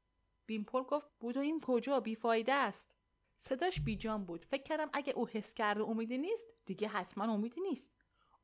بیمپل 0.47 0.83
گفت 0.83 1.07
بدویم 1.21 1.61
کجا 1.61 2.01
بیفایده 2.01 2.53
است. 2.53 2.97
صداش 3.39 3.81
بیجان 3.81 4.25
بود 4.25 4.45
فکر 4.45 4.63
کردم 4.63 4.91
اگه 4.93 5.13
او 5.13 5.29
حس 5.29 5.55
کرده 5.55 5.83
امیدی 5.83 6.19
نیست 6.19 6.55
دیگه 6.67 6.89
حتما 6.89 7.33
امیدی 7.33 7.61
نیست 7.61 7.91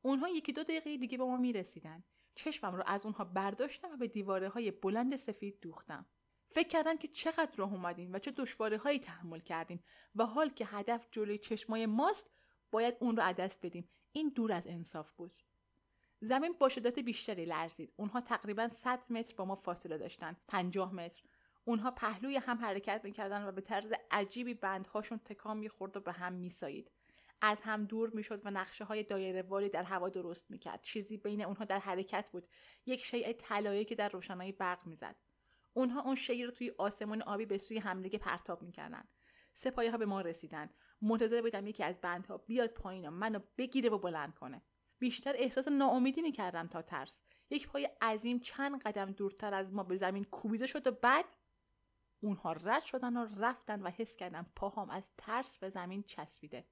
اونها 0.01 0.29
یکی 0.29 0.53
دو 0.53 0.63
دقیقه 0.63 0.97
دیگه 0.97 1.17
به 1.17 1.23
ما 1.23 1.37
می‌رسیدن 1.37 2.03
چشمم 2.35 2.75
رو 2.75 2.83
از 2.85 3.05
اونها 3.05 3.23
برداشتم 3.23 3.91
و 3.91 3.97
به 3.97 4.07
دیواره 4.07 4.49
های 4.49 4.71
بلند 4.71 5.15
سفید 5.15 5.59
دوختم 5.61 6.05
فکر 6.53 6.67
کردم 6.67 6.97
که 6.97 7.07
چقدر 7.07 7.51
راه 7.55 7.73
اومدیم 7.73 8.13
و 8.13 8.19
چه 8.19 8.31
دشواره 8.31 8.77
هایی 8.77 8.99
تحمل 8.99 9.39
کردیم 9.39 9.83
و 10.15 10.25
حال 10.25 10.49
که 10.49 10.65
هدف 10.65 11.07
جلوی 11.11 11.37
چشمای 11.37 11.85
ماست 11.85 12.29
باید 12.71 12.97
اون 12.99 13.17
رو 13.17 13.23
عدست 13.23 13.65
بدیم. 13.65 13.89
این 14.11 14.29
دور 14.29 14.51
از 14.51 14.67
انصاف 14.67 15.11
بود. 15.11 15.43
زمین 16.19 16.53
با 16.59 16.69
شدت 16.69 16.99
بیشتری 16.99 17.45
لرزید. 17.45 17.93
اونها 17.95 18.21
تقریبا 18.21 18.67
100 18.67 19.03
متر 19.09 19.35
با 19.35 19.45
ما 19.45 19.55
فاصله 19.55 19.97
داشتن. 19.97 20.37
50 20.47 20.93
متر. 20.93 21.23
اونها 21.65 21.91
پهلوی 21.91 22.37
هم 22.37 22.57
حرکت 22.57 23.01
می‌کردن 23.03 23.47
و 23.47 23.51
به 23.51 23.61
طرز 23.61 23.93
عجیبی 24.11 24.53
بندهاشون 24.53 25.17
تکان 25.17 25.57
می‌خورد 25.57 25.97
و 25.97 25.99
به 25.99 26.11
هم 26.11 26.33
میسایید. 26.33 26.91
از 27.41 27.61
هم 27.61 27.85
دور 27.85 28.09
می‌شد 28.09 28.45
و 28.45 28.51
نقشه 28.51 28.85
های 28.85 29.03
دایره 29.03 29.41
والی 29.41 29.69
در 29.69 29.83
هوا 29.83 30.09
درست 30.09 30.51
می‌کرد. 30.51 30.81
چیزی 30.81 31.17
بین 31.17 31.45
اونها 31.45 31.65
در 31.65 31.79
حرکت 31.79 32.29
بود. 32.31 32.47
یک 32.85 33.03
شیء 33.05 33.33
طلایی 33.33 33.85
که 33.85 33.95
در 33.95 34.09
روشنایی 34.09 34.51
برق 34.51 34.85
می‌زد. 34.85 35.15
اونها 35.73 36.01
اون 36.01 36.15
شی 36.15 36.43
رو 36.43 36.51
توی 36.51 36.71
آسمان 36.77 37.21
آبی 37.21 37.45
به 37.45 37.57
سوی 37.57 37.79
حمله 37.79 38.09
پرتاب 38.09 38.61
می‌کردن. 38.61 39.03
سپاهی 39.53 39.87
ها 39.87 39.97
به 39.97 40.05
ما 40.05 40.21
رسیدن. 40.21 40.69
منتظر 41.01 41.41
بودم 41.41 41.67
یکی 41.67 41.83
از 41.83 42.01
بندها 42.01 42.37
بیاد 42.37 42.69
پایین 42.69 43.07
و 43.07 43.11
منو 43.11 43.39
بگیره 43.57 43.89
و 43.89 43.97
بلند 43.97 44.35
کنه. 44.35 44.61
بیشتر 44.99 45.33
احساس 45.35 45.67
ناامیدی 45.67 46.21
می‌کردم 46.21 46.67
تا 46.67 46.81
ترس. 46.81 47.21
یک 47.49 47.67
پای 47.67 47.89
عظیم 48.01 48.39
چند 48.39 48.81
قدم 48.81 49.11
دورتر 49.11 49.53
از 49.53 49.73
ما 49.73 49.83
به 49.83 49.95
زمین 49.95 50.23
کوبیده 50.23 50.67
شد 50.67 50.87
و 50.87 50.91
بعد 50.91 51.25
اونها 52.21 52.51
رد 52.51 52.83
شدن 52.83 53.17
و 53.17 53.27
رفتن 53.37 53.81
و 53.81 53.89
حس 53.89 54.15
کردم 54.15 54.51
پاهام 54.55 54.89
از 54.89 55.11
ترس 55.17 55.57
به 55.57 55.69
زمین 55.69 56.03
چسبیده. 56.03 56.67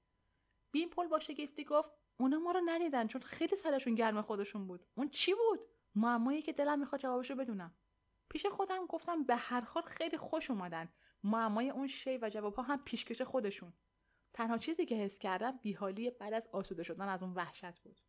بیمپل 0.72 1.08
با 1.08 1.20
شگفتی 1.20 1.64
گفت 1.64 1.92
اونا 2.18 2.40
ما 2.40 2.52
رو 2.52 2.62
ندیدن 2.66 3.08
چون 3.08 3.22
خیلی 3.22 3.56
سرشون 3.56 3.96
گرم 3.96 4.22
خودشون 4.22 4.68
بود. 4.68 4.86
اون 4.96 5.10
چی 5.10 5.34
بود؟ 5.34 5.60
معمایی 5.96 6.42
که 6.42 6.54
دلم 6.54 6.80
می‌خواد 6.80 7.02
جوابشو 7.02 7.36
بدونم. 7.36 7.76
پیش 8.32 8.46
خودم 8.46 8.86
گفتم 8.86 9.24
به 9.24 9.36
هر 9.36 9.62
حال 9.62 9.84
خیلی 9.84 10.17
خوش 10.17 10.52
اومدن 10.52 10.89
معمای 11.24 11.70
اون 11.70 11.88
شی 11.88 12.17
و 12.17 12.30
جوابها 12.30 12.63
هم 12.63 12.84
پیشکش 12.84 13.22
خودشون 13.22 13.74
تنها 14.34 14.58
چیزی 14.58 14.86
که 14.86 14.96
حس 14.96 15.20
کردم 15.20 15.52
بیحالی 15.58 16.12
بعد 16.12 16.34
از 16.34 16.50
آسوده 16.52 16.84
شدن 16.84 17.10
از 17.10 17.24
اون 17.24 17.34
وحشت 17.34 17.80
بود 17.80 18.02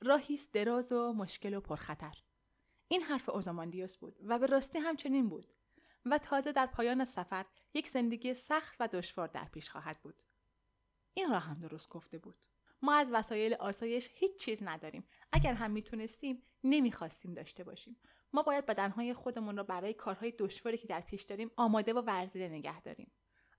راهیست 0.00 0.52
دراز 0.52 0.92
و 0.92 1.12
مشکل 1.12 1.54
و 1.54 1.60
پرخطر 1.60 2.14
این 2.88 3.02
حرف 3.02 3.28
اوزاماندیوس 3.28 3.96
بود 3.96 4.16
و 4.24 4.38
به 4.38 4.46
راستی 4.46 4.78
همچنین 4.78 5.28
بود 5.28 5.46
و 6.06 6.18
تازه 6.18 6.52
در 6.52 6.66
پایان 6.66 7.04
سفر 7.04 7.46
یک 7.74 7.88
زندگی 7.88 8.34
سخت 8.34 8.76
و 8.80 8.88
دشوار 8.88 9.28
در 9.28 9.44
پیش 9.44 9.70
خواهد 9.70 10.00
بود. 10.02 10.22
این 11.14 11.30
را 11.30 11.38
هم 11.38 11.58
درست 11.58 11.88
گفته 11.88 12.18
بود. 12.18 12.36
ما 12.82 12.94
از 12.94 13.08
وسایل 13.12 13.54
آسایش 13.54 14.10
هیچ 14.14 14.36
چیز 14.36 14.58
نداریم. 14.62 15.08
اگر 15.32 15.52
هم 15.52 15.70
می‌تونستیم 15.70 16.42
نمی‌خواستیم 16.64 17.34
داشته 17.34 17.64
باشیم. 17.64 17.96
ما 18.36 18.42
باید 18.42 18.66
بدنهای 18.66 19.14
خودمون 19.14 19.56
را 19.56 19.62
برای 19.62 19.94
کارهای 19.94 20.32
دشواری 20.38 20.78
که 20.78 20.86
در 20.86 21.00
پیش 21.00 21.22
داریم 21.22 21.50
آماده 21.56 21.92
و 21.92 21.98
ورزیده 21.98 22.48
نگه 22.48 22.80
داریم. 22.80 23.12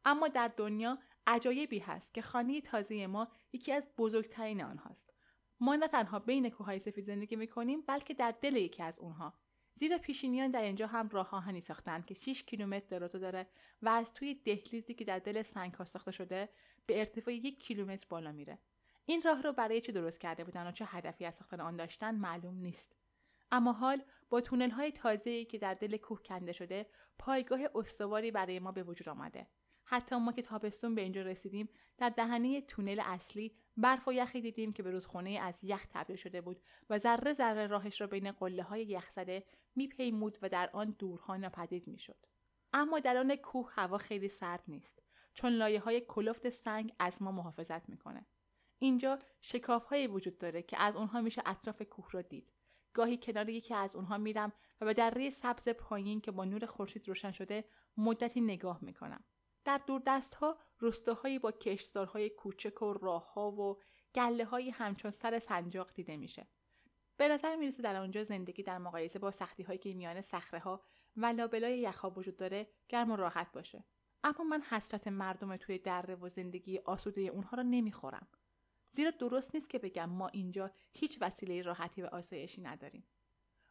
اما 0.06 0.28
در 0.28 0.52
دنیا 0.58 0.98
عجایبی 1.28 1.80
هست 1.80 2.14
که 2.14 2.22
خانه 2.22 2.62
تازه 2.62 3.08
ما 3.08 3.28
یکی 3.54 3.72
از 3.72 3.88
بزرگترین 3.98 4.64
آنهاست. 4.64 5.14
ما 5.60 5.76
نه 5.76 5.88
تنها 5.88 6.20
بین 6.20 6.50
کوههای 6.50 6.80
سفید 6.80 7.06
زندگی 7.06 7.36
می‌کنیم 7.36 7.82
بلکه 7.82 8.14
در 8.14 8.34
دل 8.42 8.56
یکی 8.56 8.84
از 8.84 9.00
اونها 9.00 9.34
زیرا 9.76 9.98
پیشینیان 9.98 10.52
در 10.52 10.62
اینجا 10.62 10.88
هم 10.88 11.10
راه 11.10 11.36
آهنی 11.36 11.62
ساختند 11.62 12.06
که 12.06 12.14
6 12.14 12.44
کیلومتر 12.44 12.88
درازه 12.90 13.20
داره 13.20 13.48
و 13.82 13.90
از 13.90 14.14
توی 14.14 14.36
دهلیزی 14.36 14.94
که 14.94 15.06
در 15.06 15.20
دل 15.20 15.42
سنگ 15.44 15.84
ساخته 15.84 16.12
شده 16.12 16.50
به 16.86 17.00
ارتفاع 17.00 17.34
یک 17.34 17.60
کیلومتر 17.60 18.06
بالا 18.10 18.32
میره 18.32 18.60
این 19.06 19.22
راه 19.22 19.42
رو 19.42 19.54
برای 19.54 19.82
چه 19.82 19.92
درست 19.92 20.20
کرده 20.20 20.44
بودن 20.44 20.68
و 20.68 20.72
چه 20.72 20.86
هدفی 20.86 21.26
از 21.26 21.36
ساختن 21.36 21.60
آن 21.60 21.76
داشتن 21.76 22.16
معلوم 22.16 22.58
نیست 22.58 22.96
اما 23.52 23.72
حال 23.72 24.02
با 24.30 24.42
تونل 24.42 24.70
های 24.70 24.92
تازه‌ای 24.92 25.46
که 25.46 25.58
در 25.58 25.74
دل 25.74 25.98
کوه 25.98 26.22
کنده 26.22 26.52
شده 26.52 26.86
پایگاه 27.20 27.60
استواری 27.76 28.32
برای 28.32 28.60
ما 28.60 28.72
به 28.72 28.84
وجود 28.84 29.10
آمده. 29.10 29.48
حتی 29.84 30.16
ما 30.16 30.32
که 30.32 30.42
تابستون 30.42 30.96
به 30.96 31.02
اینجا 31.02 31.22
رسیدیم 31.22 31.70
در 31.98 32.10
دهنه 32.10 32.62
تونل 32.62 33.02
اصلی 33.06 33.56
برف 33.78 34.08
و 34.08 34.14
یخی 34.14 34.42
دیدیم 34.42 34.74
که 34.74 34.84
به 34.84 34.92
رودخانه 34.92 35.30
از 35.30 35.64
یخ 35.64 35.86
تبدیل 35.90 36.16
شده 36.16 36.42
بود 36.42 36.62
و 36.90 37.00
ذره 37.00 37.34
ذره 37.34 37.68
راهش 37.68 38.02
را 38.02 38.08
بین 38.08 38.32
قله 38.32 38.64
های 38.64 38.84
یخ 38.84 39.10
زده 39.12 39.44
میپیمود 39.76 40.38
و 40.42 40.50
در 40.50 40.70
آن 40.74 40.96
دورها 41.00 41.38
ناپدید 41.38 41.88
می‌شد. 41.88 42.26
اما 42.74 43.00
در 43.00 43.18
آن 43.18 43.36
کوه 43.36 43.72
هوا 43.74 43.98
خیلی 43.98 44.30
سرد 44.30 44.64
نیست 44.68 45.04
چون 45.34 45.54
لایه 45.54 45.80
های 45.80 46.02
کلفت 46.02 46.50
سنگ 46.50 46.94
از 47.00 47.22
ما 47.22 47.32
محافظت 47.32 47.90
می‌کنه. 47.90 48.26
اینجا 48.80 49.20
شکاف 49.42 49.86
هایی 49.86 50.08
وجود 50.08 50.38
داره 50.38 50.62
که 50.62 50.82
از 50.82 50.96
اونها 50.96 51.22
میشه 51.22 51.42
اطراف 51.46 51.82
کوه 51.82 52.08
را 52.12 52.22
دید. 52.22 52.54
گاهی 52.98 53.18
کنار 53.18 53.50
یکی 53.50 53.74
از 53.74 53.96
اونها 53.96 54.18
میرم 54.18 54.54
و 54.82 54.86
به 54.86 54.94
دره 54.94 55.30
سبز 55.30 55.70
پایین 55.70 56.22
که 56.22 56.32
با 56.32 56.46
نور 56.46 56.66
خورشید 56.66 57.08
روشن 57.08 57.32
شده 57.32 57.66
مدتی 57.98 58.42
نگاه 58.42 58.80
می‌کنم. 58.82 59.24
در 59.66 59.82
دست 60.08 60.36
ها 60.36 60.58
رستاهایی 60.82 61.40
با 61.40 61.52
کشتزارهای 61.52 62.30
کوچک 62.30 62.82
و 62.82 62.94
راهها 62.94 63.52
و 63.52 63.78
گله 64.16 64.46
های 64.46 64.70
همچون 64.70 65.12
سر 65.12 65.40
سنجاق 65.40 65.94
دیده 65.94 66.18
میشه. 66.18 66.48
به 67.18 67.28
نظر 67.28 67.56
می‌رسه 67.56 67.84
در 67.84 67.96
آنجا 67.96 68.24
زندگی 68.24 68.64
در 68.64 68.78
مقایسه 68.78 69.20
با 69.20 69.32
سختی 69.32 69.64
هایی 69.64 69.80
که 69.80 69.94
میان 69.94 70.22
صخره 70.22 70.60
ها 70.60 70.84
و 71.18 71.26
لابلای 71.26 71.80
یخها 71.80 72.10
وجود 72.10 72.38
داره 72.38 72.68
گرم 72.90 73.12
و 73.12 73.16
راحت 73.16 73.52
باشه. 73.52 73.84
اما 74.24 74.44
من 74.44 74.62
حسرت 74.62 75.08
مردم 75.08 75.58
توی 75.58 75.78
دره 75.78 76.16
و 76.16 76.30
زندگی 76.30 76.78
آسوده 76.78 77.22
اونها 77.22 77.58
را 77.58 77.64
نمی‌خورم. 77.64 78.28
زیرا 78.92 79.12
درست 79.12 79.56
نیست 79.56 79.70
که 79.70 79.80
بگم 79.80 80.10
ما 80.10 80.28
اینجا 80.28 80.72
هیچ 80.94 81.18
وسیله 81.22 81.62
راحتی 81.62 82.02
و 82.02 82.06
آسایشی 82.06 82.62
نداریم. 82.62 83.08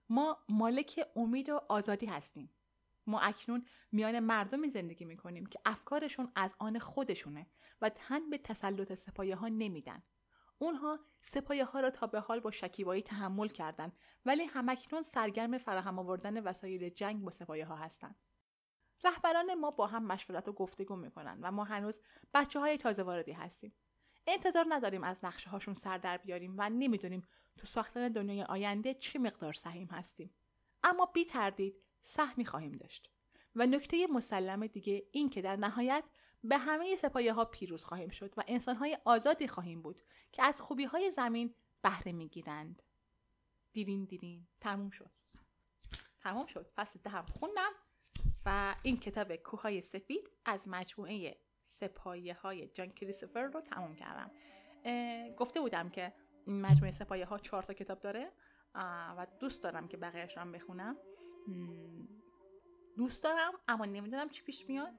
ما 0.09 0.39
مالک 0.49 1.01
امید 1.17 1.49
و 1.49 1.61
آزادی 1.69 2.07
هستیم. 2.07 2.51
ما 3.07 3.21
اکنون 3.21 3.67
میان 3.93 4.19
مردمی 4.19 4.69
زندگی 4.69 5.05
می‌کنیم 5.05 5.47
که 5.47 5.59
افکارشون 5.65 6.33
از 6.35 6.55
آن 6.59 6.79
خودشونه 6.79 7.47
و 7.81 7.89
تن 7.89 8.31
به 8.31 8.39
تسلط 8.39 8.95
سپایه 8.95 9.37
ها 9.37 9.49
نمیدن. 9.49 10.03
اونها 10.59 11.01
سپایه 11.21 11.65
ها 11.65 11.81
را 11.81 11.91
تا 11.91 12.07
به 12.07 12.21
حال 12.21 12.41
با 12.41 12.51
شکیبایی 12.51 13.03
تحمل 13.03 13.49
کردند 13.49 13.93
ولی 14.25 14.45
همکنون 14.45 15.03
سرگرم 15.03 15.59
فراهم 15.59 15.99
آوردن 15.99 16.43
وسایل 16.43 16.89
جنگ 16.89 17.25
با 17.25 17.31
سپایه 17.31 17.67
ها 17.67 17.77
هستند 17.77 18.17
رهبران 19.05 19.55
ما 19.55 19.71
با 19.71 19.87
هم 19.87 20.07
مشورت 20.07 20.49
و 20.49 20.53
گفتگو 20.53 20.97
می‌کنن 20.97 21.39
و 21.43 21.53
ما 21.53 21.65
هنوز 21.65 22.01
بچه 22.35 22.61
های 22.61 22.79
تازه 22.79 23.03
واردی 23.03 23.33
هستیم. 23.33 23.75
انتظار 24.27 24.67
نداریم 24.69 25.05
از 25.05 25.25
نقشه 25.25 25.51
هاشون 25.51 25.75
سر 25.75 25.99
در 25.99 26.17
بیاریم 26.17 26.55
و 26.59 26.71
نمی‌دونیم 26.71 27.23
تو 27.57 27.67
ساختن 27.67 28.09
دنیای 28.09 28.43
آینده 28.43 28.95
چه 28.95 29.19
مقدار 29.19 29.53
سهیم 29.53 29.89
هستیم. 29.89 30.35
اما 30.85 31.07
بی 31.07 31.25
تردید 31.25 31.83
سهمی 32.03 32.45
خواهیم 32.45 32.73
داشت 32.73 33.11
و 33.55 33.67
نکته 33.67 34.07
مسلم 34.07 34.67
دیگه 34.67 35.07
این 35.13 35.31
که 35.31 35.43
در 35.43 35.57
نهایت 35.57 36.05
به 36.45 36.59
همه 36.59 36.97
سپایه 36.97 37.33
ها 37.33 37.45
پیروز 37.45 37.85
خواهیم 37.85 38.11
شد 38.11 38.35
و 38.37 38.43
انسان 38.47 38.77
های 38.77 38.99
آزادی 39.05 39.49
خواهیم 39.49 39.83
بود 39.83 40.03
که 40.33 40.43
از 40.43 40.61
خوبی 40.61 40.85
های 40.85 41.11
زمین 41.11 41.55
بهره 41.83 42.13
می‌گیرند. 42.13 42.83
دیرین 43.73 44.05
دیرین. 44.05 44.47
تموم 44.61 44.91
شد. 44.91 45.11
تموم 46.21 46.47
شد. 46.47 46.71
فصل 46.77 46.99
دهم 47.05 47.27
خوندم 47.27 47.73
و 48.47 48.75
این 48.83 48.97
کتاب 49.01 49.37
کوههای 49.37 49.81
سفید 49.81 50.31
از 50.45 50.69
مجموعه 50.69 51.39
سپایه 51.81 52.35
های 52.35 52.69
جان 52.69 52.91
کریستوفر 52.91 53.43
رو 53.43 53.61
تموم 53.61 53.95
کردم. 53.95 54.31
گفته 55.37 55.61
بودم 55.61 55.89
که 55.89 56.13
این 56.47 56.61
مجموعه 56.61 56.91
سپایه 56.91 57.27
ها 57.27 57.39
چهار 57.39 57.63
تا 57.63 57.73
کتاب 57.75 58.01
داره 58.01 58.33
و 59.17 59.27
دوست 59.41 59.63
دارم 59.63 59.89
که 59.89 59.97
بقیهش 59.97 60.39
هم 60.39 60.53
بخونم. 60.53 60.97
دوست 62.97 63.25
دارم 63.25 63.53
اما 63.69 63.85
نمی‌دونم 63.85 64.29
چی 64.29 64.43
پیش 64.43 64.69
میاد. 64.69 64.93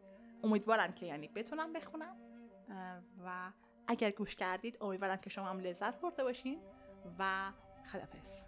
امیدوارم 0.43 0.93
که 0.93 1.05
یعنی 1.05 1.27
بتونم 1.27 1.73
بخونم. 1.73 2.17
و 3.25 3.51
اگر 3.87 4.11
گوش 4.11 4.35
کردید 4.35 4.77
امیدوارم 4.81 5.17
که 5.17 5.29
شما 5.29 5.45
هم 5.45 5.59
لذت 5.59 6.01
برده 6.01 6.23
باشین. 6.23 6.61
و 7.19 7.51
خدافظ 7.91 8.46